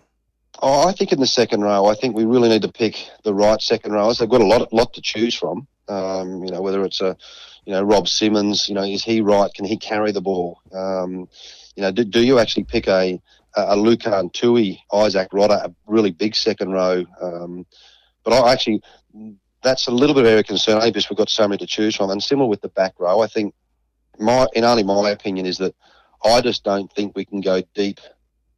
[0.64, 3.34] Oh, I think in the second row, I think we really need to pick the
[3.34, 4.18] right second rowers.
[4.18, 5.66] They've got a lot, lot to choose from.
[5.88, 7.16] Um, you know, whether it's a,
[7.64, 8.68] you know, Rob Simmons.
[8.68, 9.52] You know, is he right?
[9.52, 10.60] Can he carry the ball?
[10.72, 11.28] Um,
[11.74, 13.20] you know, do, do you actually pick a
[13.56, 17.04] a Lukhan Tui, Izack Rodda, a really big second row?
[17.20, 17.66] Um,
[18.24, 18.82] but I actually,
[19.64, 20.78] that's a little bit of area concern.
[20.78, 23.20] I because we've got so many to choose from, and similar with the back row.
[23.20, 23.52] I think
[24.20, 25.74] my, in only my opinion, is that
[26.24, 27.98] I just don't think we can go deep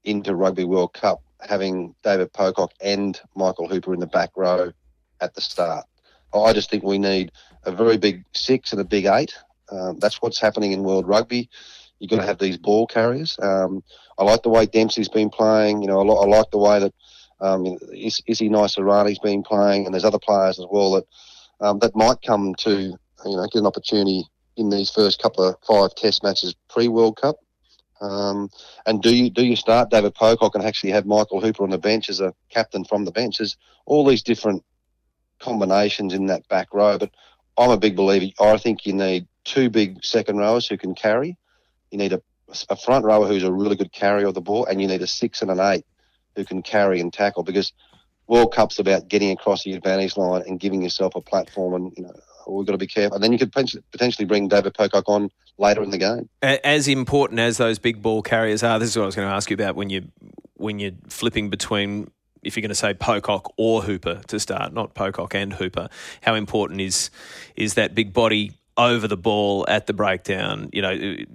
[0.05, 4.73] into Rugby World Cup having David Pocock and Michael Hooper in the back row
[5.21, 5.87] at the start.
[6.35, 7.33] I just think we need
[7.65, 9.35] a very big six and a big eight.
[9.71, 11.49] Um, that's what's happening in World Rugby.
[11.99, 13.39] You've got to have these ball carriers.
[13.41, 13.83] Um,
[14.19, 15.83] I like the way Dempsey's been playing.
[15.83, 16.93] You know, I, I like the way that
[17.41, 21.05] um, Is, Isi Naisarani's been playing, and there's other players as well that
[21.61, 24.25] um, that might come to you know get an opportunity
[24.57, 27.37] in these first couple of five Test matches pre World Cup.
[28.01, 28.51] Um,
[28.87, 31.79] and do you do you start David Pocock and actually have Michael Hooper on the
[31.79, 33.39] bench as a captain from the bench?
[33.39, 34.63] There's all these different
[35.41, 37.11] combinations in that back row, but
[37.57, 38.33] I'm a big believer.
[38.41, 41.37] I think you need two big second rowers who can carry.
[41.91, 42.21] You need a,
[42.69, 45.07] a front rower who's a really good carrier of the ball, and you need a
[45.07, 45.85] six and an eight
[46.35, 47.73] who can carry and tackle because
[48.27, 51.75] World Cup's about getting across the advantage line and giving yourself a platform.
[51.75, 52.15] And you know,
[52.49, 53.15] we've got to be careful.
[53.15, 56.29] And then you could potentially bring David Pocock on later in the game.
[56.43, 59.35] As important as those big ball carriers are, this is what I was going to
[59.35, 60.09] ask you about when you
[60.57, 62.11] when you're flipping between
[62.43, 65.89] if you're going to say Pocock or Hooper to start, not Pocock and Hooper,
[66.23, 67.11] how important is
[67.57, 70.71] is that big body over the ball at the breakdown?
[70.73, 70.91] You know,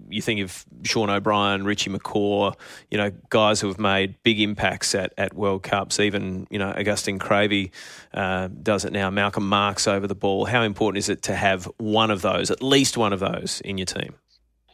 [0.09, 2.53] you think of Sean O'Brien, Richie McCaw,
[2.89, 5.99] you know, guys who have made big impacts at, at World Cups.
[5.99, 7.71] Even you know, Augustine Creevy
[8.13, 9.09] uh, does it now.
[9.09, 10.45] Malcolm Marx over the ball.
[10.45, 13.77] How important is it to have one of those, at least one of those, in
[13.77, 14.15] your team?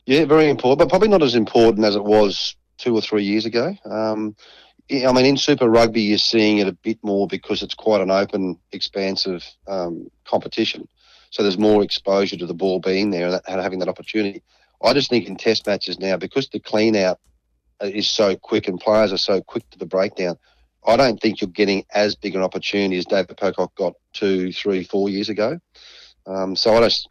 [0.05, 3.45] Yeah, very important, but probably not as important as it was two or three years
[3.45, 3.75] ago.
[3.85, 4.35] Um,
[4.91, 8.11] I mean, in Super Rugby, you're seeing it a bit more because it's quite an
[8.11, 10.87] open, expansive um, competition.
[11.29, 14.43] So there's more exposure to the ball being there and, having that opportunity.
[14.83, 17.19] I just think in Test matches now, because the clean out
[17.81, 20.37] is so quick and players are so quick to the breakdown,
[20.85, 24.83] I don't think you're getting as big an opportunity as David Pocock got two, three,
[24.83, 25.59] four years ago.
[26.27, 27.09] Um, so I just,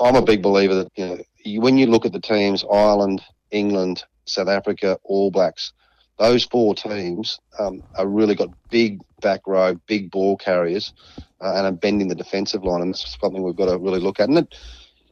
[0.00, 1.18] I'm a big believer that you know
[1.60, 5.72] when you look at the teams, Ireland, England, South Africa, All Blacks,
[6.18, 10.92] those four teams um, are really got big back row, big ball carriers,
[11.40, 14.20] uh, and are bending the defensive line, and that's something we've got to really look
[14.20, 14.28] at.
[14.28, 14.54] And it,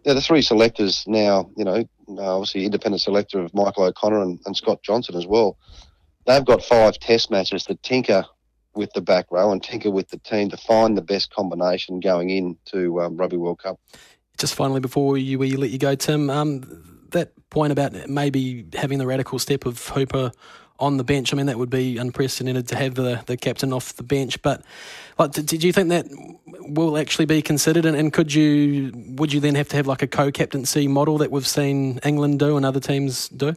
[0.04, 1.84] the three selectors now, you know,
[2.18, 5.58] obviously independent selector of Michael O'Connor and, and Scott Johnson as well.
[6.26, 8.24] They've got five Test matches to tinker
[8.74, 12.30] with the back row and tinker with the team to find the best combination going
[12.30, 13.78] into um, Rugby World Cup.
[14.38, 18.98] Just finally, before you, we let you go, Tim, um, that point about maybe having
[18.98, 20.32] the radical step of Hooper
[20.78, 21.32] on the bench.
[21.32, 24.40] I mean, that would be unprecedented to have the, the captain off the bench.
[24.42, 24.62] But
[25.18, 26.06] like, did you think that
[26.46, 27.84] will actually be considered?
[27.84, 31.30] And, and could you would you then have to have like a co-captaincy model that
[31.30, 33.54] we've seen England do and other teams do?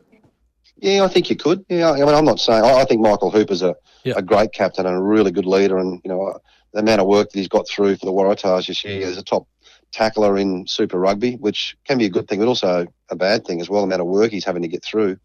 [0.80, 1.66] Yeah, I think you could.
[1.70, 4.96] Yeah, I mean, I'm not saying I, think Michael Hooper's a, a great captain and
[4.96, 6.40] a really good leader, and you know
[6.74, 9.24] the amount of work that he's got through for the Waratahs this year as a
[9.24, 9.48] top
[9.92, 13.60] tackler in Super Rugby, which can be a good thing, but also a bad thing
[13.60, 13.82] as well.
[13.82, 15.18] The amount of work he's having to get through.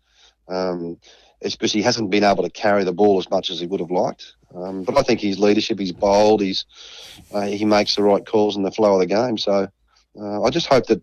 [0.49, 0.99] Um,
[1.45, 3.81] it's because he hasn't been able to carry the ball as much as he would
[3.81, 4.35] have liked.
[4.55, 6.65] Um, but I think his leadership, he's bold, he's
[7.33, 9.39] uh, he makes the right calls in the flow of the game.
[9.39, 9.69] So
[10.19, 11.03] uh, I just hope that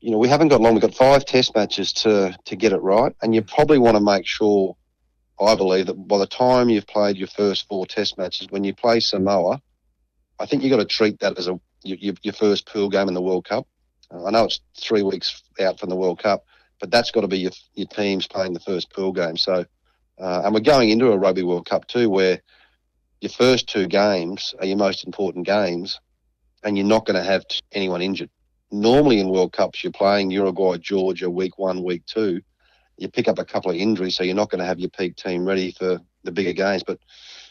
[0.00, 0.74] you know we haven't got long.
[0.74, 4.02] We've got five Test matches to to get it right, and you probably want to
[4.02, 4.76] make sure.
[5.40, 8.74] I believe that by the time you've played your first four Test matches, when you
[8.74, 9.62] play Samoa,
[10.40, 13.14] I think you've got to treat that as a your, your first pool game in
[13.14, 13.66] the World Cup.
[14.12, 16.44] Uh, I know it's three weeks out from the World Cup,
[16.80, 19.36] but that's got to be your, your teams playing the first pool game.
[19.36, 19.64] So,
[20.18, 22.40] uh, and we're going into a Rugby World Cup too, where
[23.20, 26.00] your first two games are your most important games,
[26.64, 28.30] and you're not going to have anyone injured.
[28.70, 32.40] Normally in World Cups, you're playing Uruguay, Georgia, week one, week two.
[32.96, 35.16] You pick up a couple of injuries, so you're not going to have your peak
[35.16, 36.82] team ready for the bigger games.
[36.84, 36.98] But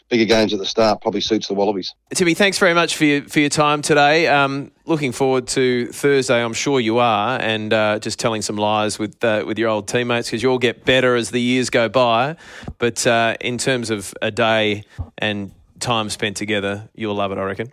[0.08, 1.94] bigger games at the start probably suits the Wallabies.
[2.14, 4.26] Timmy, thanks very much for your, for your time today.
[4.26, 8.98] Um, looking forward to Thursday, I'm sure you are, and uh, just telling some lies
[8.98, 11.88] with uh, with your old teammates because you all get better as the years go
[11.88, 12.36] by.
[12.78, 14.84] But uh, in terms of a day
[15.18, 17.72] and time spent together, you'll love it, I reckon.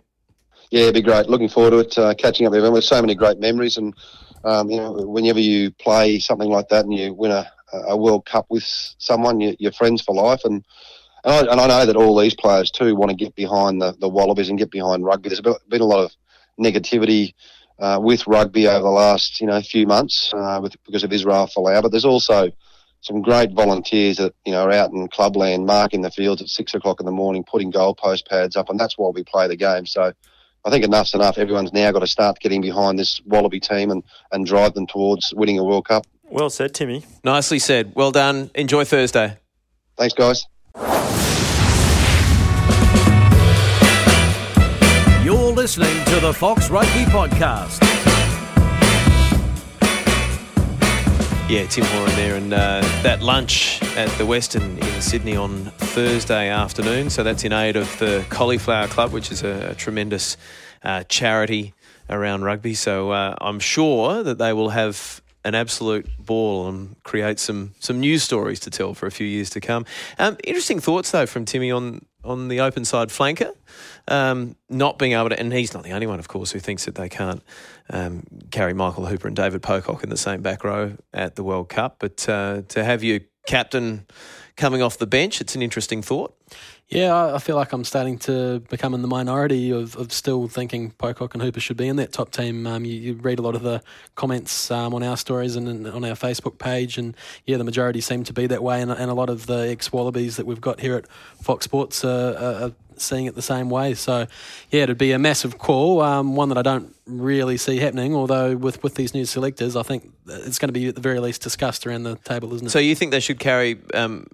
[0.70, 1.28] Yeah, it'd be great.
[1.28, 1.98] Looking forward to it.
[1.98, 3.94] Uh, catching up with everyone so many great memories, and
[4.44, 7.50] um, you know, whenever you play something like that and you win a,
[7.88, 8.64] a World Cup with
[8.98, 10.64] someone, you, you're friends for life, and
[11.26, 13.92] and I, and I know that all these players too want to get behind the,
[13.98, 15.28] the Wallabies and get behind rugby.
[15.28, 16.12] There's been a lot of
[16.58, 17.34] negativity
[17.78, 21.48] uh, with rugby over the last you know few months uh, with, because of Israel
[21.48, 22.50] Folau, but there's also
[23.00, 26.74] some great volunteers that you know are out in clubland marking the fields at six
[26.74, 29.84] o'clock in the morning, putting goalpost pads up, and that's why we play the game.
[29.84, 30.12] So
[30.64, 31.38] I think enough's enough.
[31.38, 34.02] Everyone's now got to start getting behind this Wallaby team and,
[34.32, 36.06] and drive them towards winning a World Cup.
[36.24, 37.04] Well said, Timmy.
[37.22, 37.92] Nicely said.
[37.94, 38.50] Well done.
[38.54, 39.38] Enjoy Thursday.
[39.96, 40.44] Thanks, guys.
[45.24, 47.80] You're listening to the Fox Rugby Podcast.
[51.48, 56.48] Yeah, Tim Horan there, and uh, that lunch at the Westin in Sydney on Thursday
[56.50, 57.08] afternoon.
[57.08, 60.36] So that's in aid of the Cauliflower Club, which is a, a tremendous
[60.82, 61.72] uh, charity
[62.10, 62.74] around rugby.
[62.74, 68.00] So uh, I'm sure that they will have an absolute ball and create some some
[68.00, 69.86] news stories to tell for a few years to come.
[70.18, 73.52] Um, interesting thoughts though from Timmy on on the open side flanker
[74.08, 76.84] um, not being able to, and he's not the only one, of course, who thinks
[76.84, 77.42] that they can't
[77.90, 81.68] um, carry Michael Hooper and David Pocock in the same back row at the World
[81.68, 81.96] Cup.
[81.98, 84.06] But uh, to have you captain
[84.56, 86.34] coming off the bench, it's an interesting thought.
[86.88, 90.92] Yeah, I feel like I'm starting to become in the minority of, of still thinking
[90.92, 92.64] Pocock and Hooper should be in that top team.
[92.64, 93.82] Um, you, you, read a lot of the
[94.14, 98.00] comments um, on our stories and, and, on our Facebook page, and yeah, the majority
[98.00, 98.80] seem to be that way.
[98.80, 101.08] And, and a lot of the ex Wallabies that we've got here at
[101.42, 103.94] Fox Sports are, are, seeing it the same way.
[103.94, 104.26] So,
[104.70, 108.14] yeah, it'd be a massive call, um, one that I don't really see happening.
[108.14, 111.20] Although with with these new selectors, I think it's going to be at the very
[111.20, 112.70] least discussed around the table, isn't it?
[112.70, 114.26] So you think they should carry um,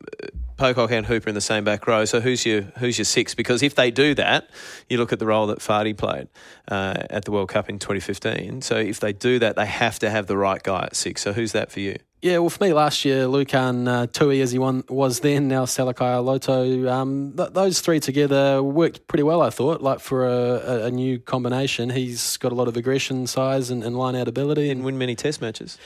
[0.57, 2.05] Pocock and Hooper in the same back row?
[2.05, 3.35] So who's your who's your six?
[3.35, 4.49] Because if they do that,
[4.89, 6.29] you look at the role that Fardy played
[6.69, 8.63] uh, at the World Cup in 2015.
[8.63, 11.23] So if they do that, they have to have the right guy at six.
[11.23, 11.97] So who's that for you?
[12.23, 15.65] Yeah, well, for me last year, Lukhan uh, Tui, as he won, was then, now
[15.65, 20.85] Salakaia-Loto, um, th- those three together worked pretty well, I thought, like for a, a,
[20.85, 21.91] a, new combination.
[21.91, 24.71] He's got a lot of aggression, size, and, and line out ability.
[24.71, 25.79] And win many test matches.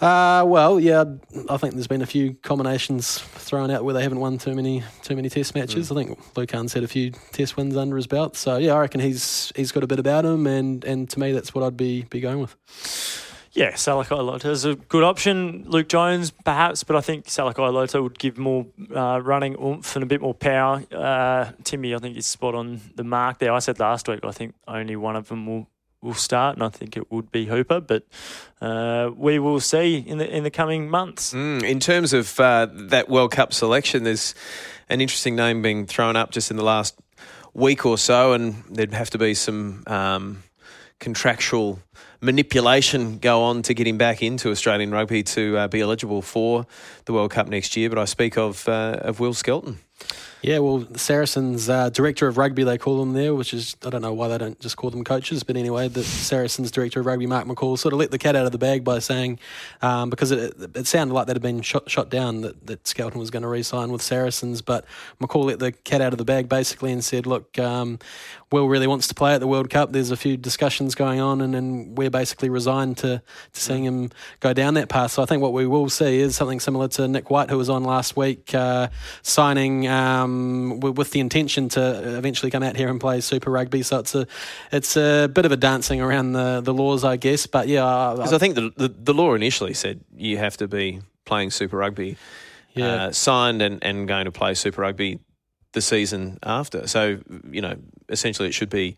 [0.00, 1.04] Uh, well, yeah,
[1.48, 4.82] I think there's been a few combinations thrown out where they haven't won too many
[5.02, 5.88] too many test matches.
[5.88, 5.92] Mm.
[5.92, 8.36] I think Lukhan's had a few test wins under his belt.
[8.36, 11.30] So, yeah, I reckon he's he's got a bit about him, and, and to me,
[11.30, 12.56] that's what I'd be, be going with.
[13.56, 15.64] Yeah, Salakaia-Loto is a good option.
[15.66, 20.06] Luke Jones, perhaps, but I think Salakaia-Loto would give more uh, running oomph and a
[20.06, 20.84] bit more power.
[20.92, 23.54] Uh, Timmy, I think, is spot on the mark there.
[23.54, 25.70] I said last week, I think only one of them will,
[26.02, 28.04] will start, and I think it would be Hooper, but
[28.60, 31.32] uh, we will see in the in the coming months.
[31.32, 34.34] Mm, in terms of uh, that World Cup selection, there's
[34.90, 36.94] an interesting name being thrown up just in the last
[37.54, 40.42] week or so, and there'd have to be some um,
[40.98, 41.78] contractual
[42.20, 46.66] manipulation go on to get him back into Australian rugby to uh, be eligible for
[47.04, 47.88] the World Cup next year.
[47.88, 49.78] But I speak of uh, of Will Skelton.
[50.42, 53.90] Yeah, well, the Saracens uh, director of rugby, they call them there, which is, I
[53.90, 57.06] don't know why they don't just call them coaches, but anyway, the Saracens director of
[57.06, 59.38] rugby, Mark McCall, sort of let the cat out of the bag by saying,
[59.82, 63.30] um, because it, it sounded like had been shot, shot down, that, that Skelton was
[63.30, 64.84] going to re sign with Saracens, but
[65.20, 67.98] McCall let the cat out of the bag basically and said, look, um,
[68.52, 69.90] Will really wants to play at the World Cup.
[69.90, 73.20] There's a few discussions going on, and, and we're basically resigned to,
[73.52, 75.12] to seeing him go down that path.
[75.12, 77.68] So I think what we will see is something similar to Nick White, who was
[77.68, 78.88] on last week, uh,
[79.22, 79.88] signing.
[79.88, 83.82] Um, um, with the intention to eventually come out here and play Super Rugby.
[83.82, 84.26] So it's a
[84.70, 87.46] it's a bit of a dancing around the, the laws, I guess.
[87.46, 90.68] But yeah, because I, I, think the, the, the law initially said you have to
[90.68, 92.16] be playing Super Rugby,
[92.74, 92.86] yeah.
[92.86, 95.20] uh, signed and, and going to play Super Rugby
[95.72, 96.86] the season after.
[96.86, 97.18] So,
[97.50, 97.76] you know,
[98.08, 98.96] essentially it should be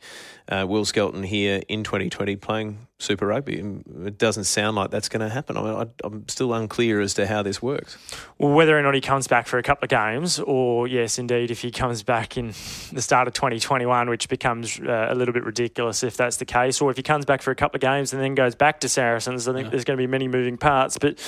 [0.48, 3.60] uh, Will Skelton here in 2020 playing Super Rugby.
[4.04, 5.56] It doesn't sound like that's going to happen.
[5.56, 7.96] I am still unclear as to how this works.
[8.38, 11.50] Well, whether or not he comes back for a couple of games, or yes, indeed,
[11.50, 12.48] if he comes back in
[12.92, 16.80] the start of 2021, which becomes uh, a little bit ridiculous if that's the case,
[16.80, 18.88] or if he comes back for a couple of games and then goes back to
[18.88, 19.70] Saracens, I think yeah.
[19.70, 20.98] there's going to be many moving parts.
[20.98, 21.20] But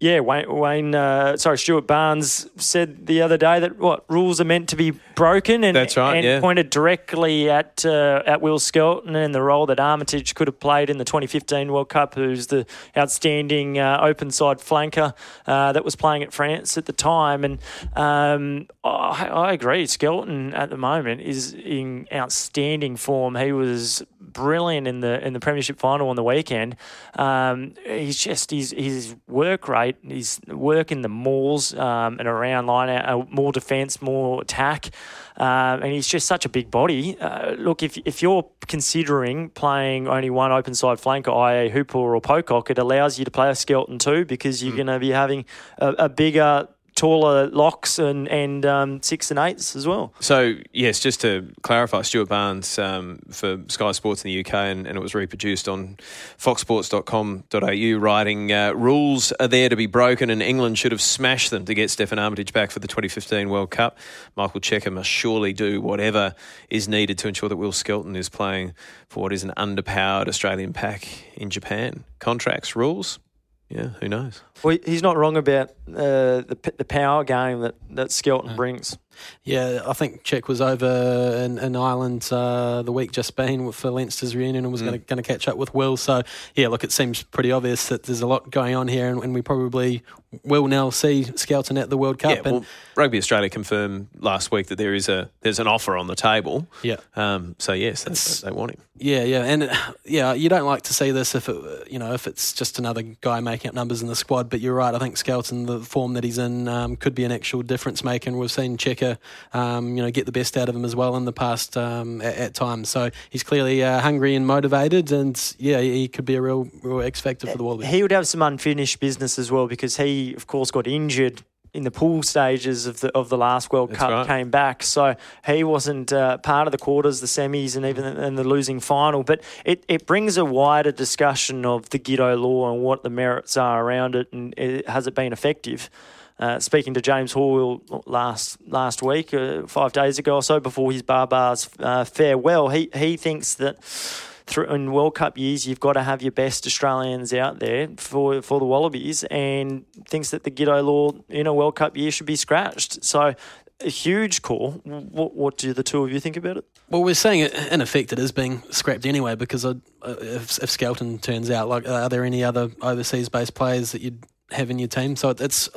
[0.00, 4.44] yeah, Wayne, Wayne uh, sorry, Stuart Barnes said the other day that what rules are
[4.44, 6.40] meant to be broken, and that's right, and yeah.
[6.40, 10.88] pointed directly at uh, at Will Skelton and the role that Armitage could have played
[10.88, 12.64] in the 2015 World Cup, who's the
[12.96, 15.14] outstanding uh, open side flanker
[15.48, 17.58] uh, that was playing at France at the time, and
[17.96, 19.84] um, I, I agree.
[19.86, 23.34] Skelton at the moment is in outstanding form.
[23.34, 26.76] He was brilliant in the in the Premiership final on the weekend.
[27.14, 32.66] Um, he's just his his work rate, his work in the mauls um, and around
[32.66, 34.90] line out, uh, more defence, more attack.
[35.36, 37.18] Um, and he's just such a big body.
[37.18, 41.68] Uh, look, if if you're considering playing only one open side flanker, i.e.
[41.70, 44.78] Hooper or Pocock, it allows you to play a Skelton too because you're mm.
[44.78, 45.44] going to be having
[45.78, 46.68] a, a bigger
[46.98, 50.12] taller locks and and um, six and eights as well.
[50.18, 54.86] So yes, just to clarify, Stuart Barnes um, for Sky Sports in the UK, and,
[54.86, 55.96] and, it was reproduced on
[56.38, 61.64] foxsports.com.au, writing uh, rules are there to be broken, and England should have smashed them
[61.66, 63.96] to get Steffon Armitage back for the 2015 World Cup.
[64.34, 66.34] Michael Cheika must surely do whatever
[66.68, 68.74] is needed to ensure that Will Skelton is playing
[69.08, 72.02] for what is an underpowered Australian pack in Japan.
[72.18, 73.20] Contracts, rules
[73.68, 74.42] yeah, who knows?
[74.62, 78.98] Well, he's not wrong about uh, the the power game that that Skelton brings.
[79.44, 83.90] Yeah, I think Cheik was over in, in Ireland uh, the week just been for
[83.90, 85.06] Leinster's reunion and was mm.
[85.06, 85.96] going to catch up with Will.
[85.96, 86.22] So,
[86.54, 89.34] yeah, look, it seems pretty obvious that there's a lot going on here and, and
[89.34, 90.02] we probably
[90.44, 92.36] will now see Skelton at the World Cup.
[92.36, 92.64] Yeah, well,
[92.96, 96.68] Rugby Australia confirmed last week that there is a there's an offer on the table.
[96.82, 96.96] Yeah.
[97.16, 98.82] Um, so, yes, they, they want him.
[99.00, 99.44] Yeah, yeah.
[99.44, 99.70] And,
[100.04, 103.02] yeah, you don't like to see this if, it, you know, if it's just another
[103.02, 104.50] guy making up numbers in the squad.
[104.50, 104.94] But you're right.
[104.94, 108.28] I think Skelton, the form that he's in, um, could be an actual difference maker.
[108.28, 108.76] And we've seen
[109.08, 109.18] Cheika
[109.56, 112.20] um, you know, get the best out of him as well in the past um,
[112.20, 112.88] at, at, times.
[112.88, 117.00] So he's clearly uh, hungry and motivated, and yeah, he could be a real, real
[117.00, 117.88] X factor for the Wallabies.
[117.88, 121.42] He would have some unfinished business as well because he, of course, got injured
[121.74, 124.26] in the pool stages of the of the last World That's Cup right.
[124.26, 125.14] came back, so
[125.46, 129.22] he wasn't uh, part of the quarters, the semis, and even and the losing final.
[129.22, 133.56] But it, it brings a wider discussion of the Giteau law and what the merits
[133.56, 135.90] are around it, and it, has it been effective?
[136.38, 140.92] Uh, speaking to James Hall last last week, uh, five days ago or so, before
[140.92, 145.94] his Barbars uh, farewell, he he thinks that through in World Cup years, you've got
[145.94, 150.50] to have your best Australians out there for for the Wallabies, and thinks that the
[150.50, 153.04] Giteau law in a World Cup year should be scratched.
[153.04, 153.34] So.
[153.80, 154.72] A huge call.
[154.82, 156.64] What, what do the two of you think about it?
[156.90, 161.20] Well, we're saying it, in effect it is being scrapped anyway because if, if Skelton
[161.20, 165.14] turns out, like, are there any other overseas-based players that you'd have in your team?
[165.16, 165.68] So it's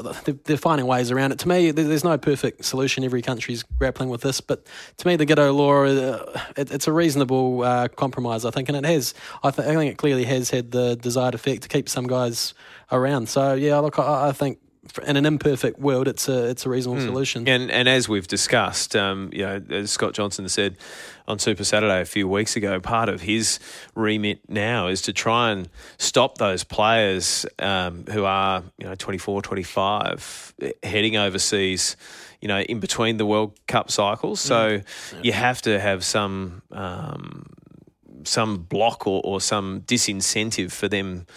[0.45, 1.39] they're, finding ways around it.
[1.39, 3.03] To me, there's no perfect solution.
[3.03, 4.65] Every country's grappling with this, but
[4.97, 8.85] to me, the Giteau law uh, it's a reasonable uh, compromise, I think, and it
[8.85, 9.13] has.
[9.43, 12.53] I, th- I think it clearly has had the desired effect to keep some guys
[12.91, 13.27] around.
[13.27, 14.59] So yeah, look, I think
[15.05, 17.47] in an imperfect world, it's a it's a reasonable solution.
[17.47, 20.77] And and as we've discussed, um, you know, as Scott Johnson said
[21.27, 23.59] on Super Saturday a few weeks ago, part of his
[23.95, 25.69] remit now is to try and
[25.99, 30.53] stop those players um, who are you know 24, 25
[30.83, 31.95] heading overseas.
[32.41, 34.81] You know, in between the World Cup cycles, so
[35.21, 37.45] you have to have some um,
[38.23, 41.27] some block or, or some disincentive for them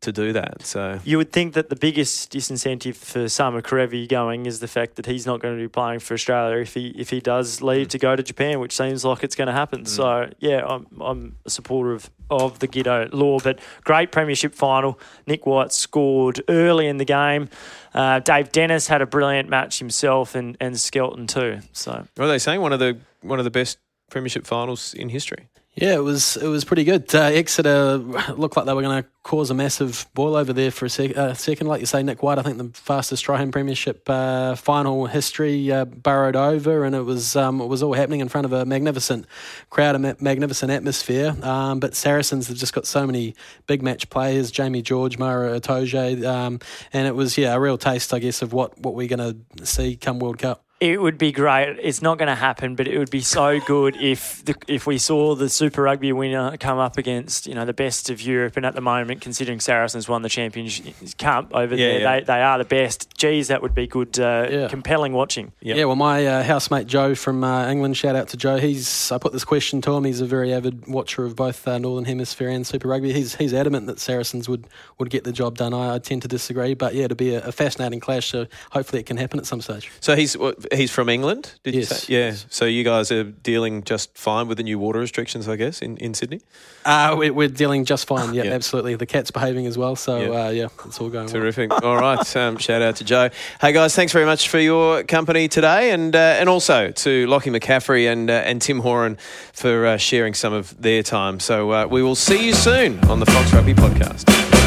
[0.00, 0.62] to do that.
[0.64, 4.96] So You would think that the biggest disincentive for Samu Kerevi going is the fact
[4.96, 7.88] that he's not going to be playing for Australia if he if he does leave
[7.88, 9.84] to go to Japan, which seems like it's going to happen.
[9.86, 14.98] So yeah, I'm I'm a supporter of, of the Giteau law, but great premiership final.
[15.26, 17.48] Nick White scored early in the game.
[17.92, 21.58] Uh, Dave Dennis had a brilliant match himself, and, and Skelton too.
[21.72, 22.60] So what are they saying?
[22.60, 23.78] One of the one of the best
[24.10, 25.48] premiership finals in history.
[25.76, 27.14] Yeah, it was it was pretty good.
[27.14, 27.98] Uh, Exeter
[28.36, 31.16] looked like they were going to cause a massive boil over there for a sec-
[31.16, 31.68] uh, second.
[31.68, 35.70] Like you say, Nic White, I think the fastest try home premiership uh, final history
[35.70, 38.66] uh, burrowed over, and it was um, it was all happening in front of a
[38.66, 39.26] magnificent
[39.70, 41.36] crowd, a ma- magnificent atmosphere.
[41.40, 43.36] Um, but Saracens have just got so many
[43.68, 46.58] big match players: Jamie George, Maro Itoje, um,
[46.92, 49.66] and it was yeah a real taste, I guess, of what what we're going to
[49.66, 50.64] see come World Cup.
[50.80, 51.76] It would be great.
[51.82, 54.96] It's not going to happen, but it would be so good if the, if we
[54.96, 58.56] saw the Super Rugby winner come up against you know the best of Europe.
[58.56, 62.20] And at the moment, considering Saracens won the Championship Cup over Yeah, there, yeah.
[62.20, 63.14] They, they are the best.
[63.18, 64.68] Geez, that would be good, uh, Yeah.
[64.68, 65.52] compelling watching.
[65.60, 65.76] Yep.
[65.76, 68.56] Yeah, well, my uh, housemate Joe from uh, England, shout out to Joe.
[68.56, 70.04] He's I put this question to him.
[70.04, 73.12] He's a very avid watcher of both uh, Northern Hemisphere and Super Rugby.
[73.12, 74.66] He's he's adamant that Saracens would,
[74.98, 75.74] would get the job done.
[75.74, 78.28] I, I tend to disagree, but yeah, it'd be a, a fascinating clash.
[78.28, 79.90] So hopefully it can happen at some stage.
[80.00, 81.54] So he's what, he's from England.
[81.64, 82.14] Did you Yes, say?
[82.14, 82.34] Yeah.
[82.48, 85.96] So you guys are dealing just fine with the new water restrictions, I guess, in,
[85.98, 86.40] in Sydney.
[86.84, 88.34] Uh, we, we're dealing just fine.
[88.34, 88.52] Yeah, Yeah.
[88.52, 88.94] absolutely.
[88.96, 89.96] The cat's behaving as well.
[89.96, 90.46] So Yeah.
[90.46, 91.32] uh, yeah, it's all going well.
[91.34, 91.72] Terrific.
[91.82, 92.18] All right.
[92.40, 93.28] Um, shout out to Joe.
[93.60, 97.50] Hey guys, thanks very much for your company today, and uh, and also to Locky
[97.50, 99.16] McCaffrey and uh, and Tim Horan
[99.52, 101.38] for uh, sharing some of their time.
[101.40, 104.59] So uh, we will see you soon on the Fox Rugby podcast.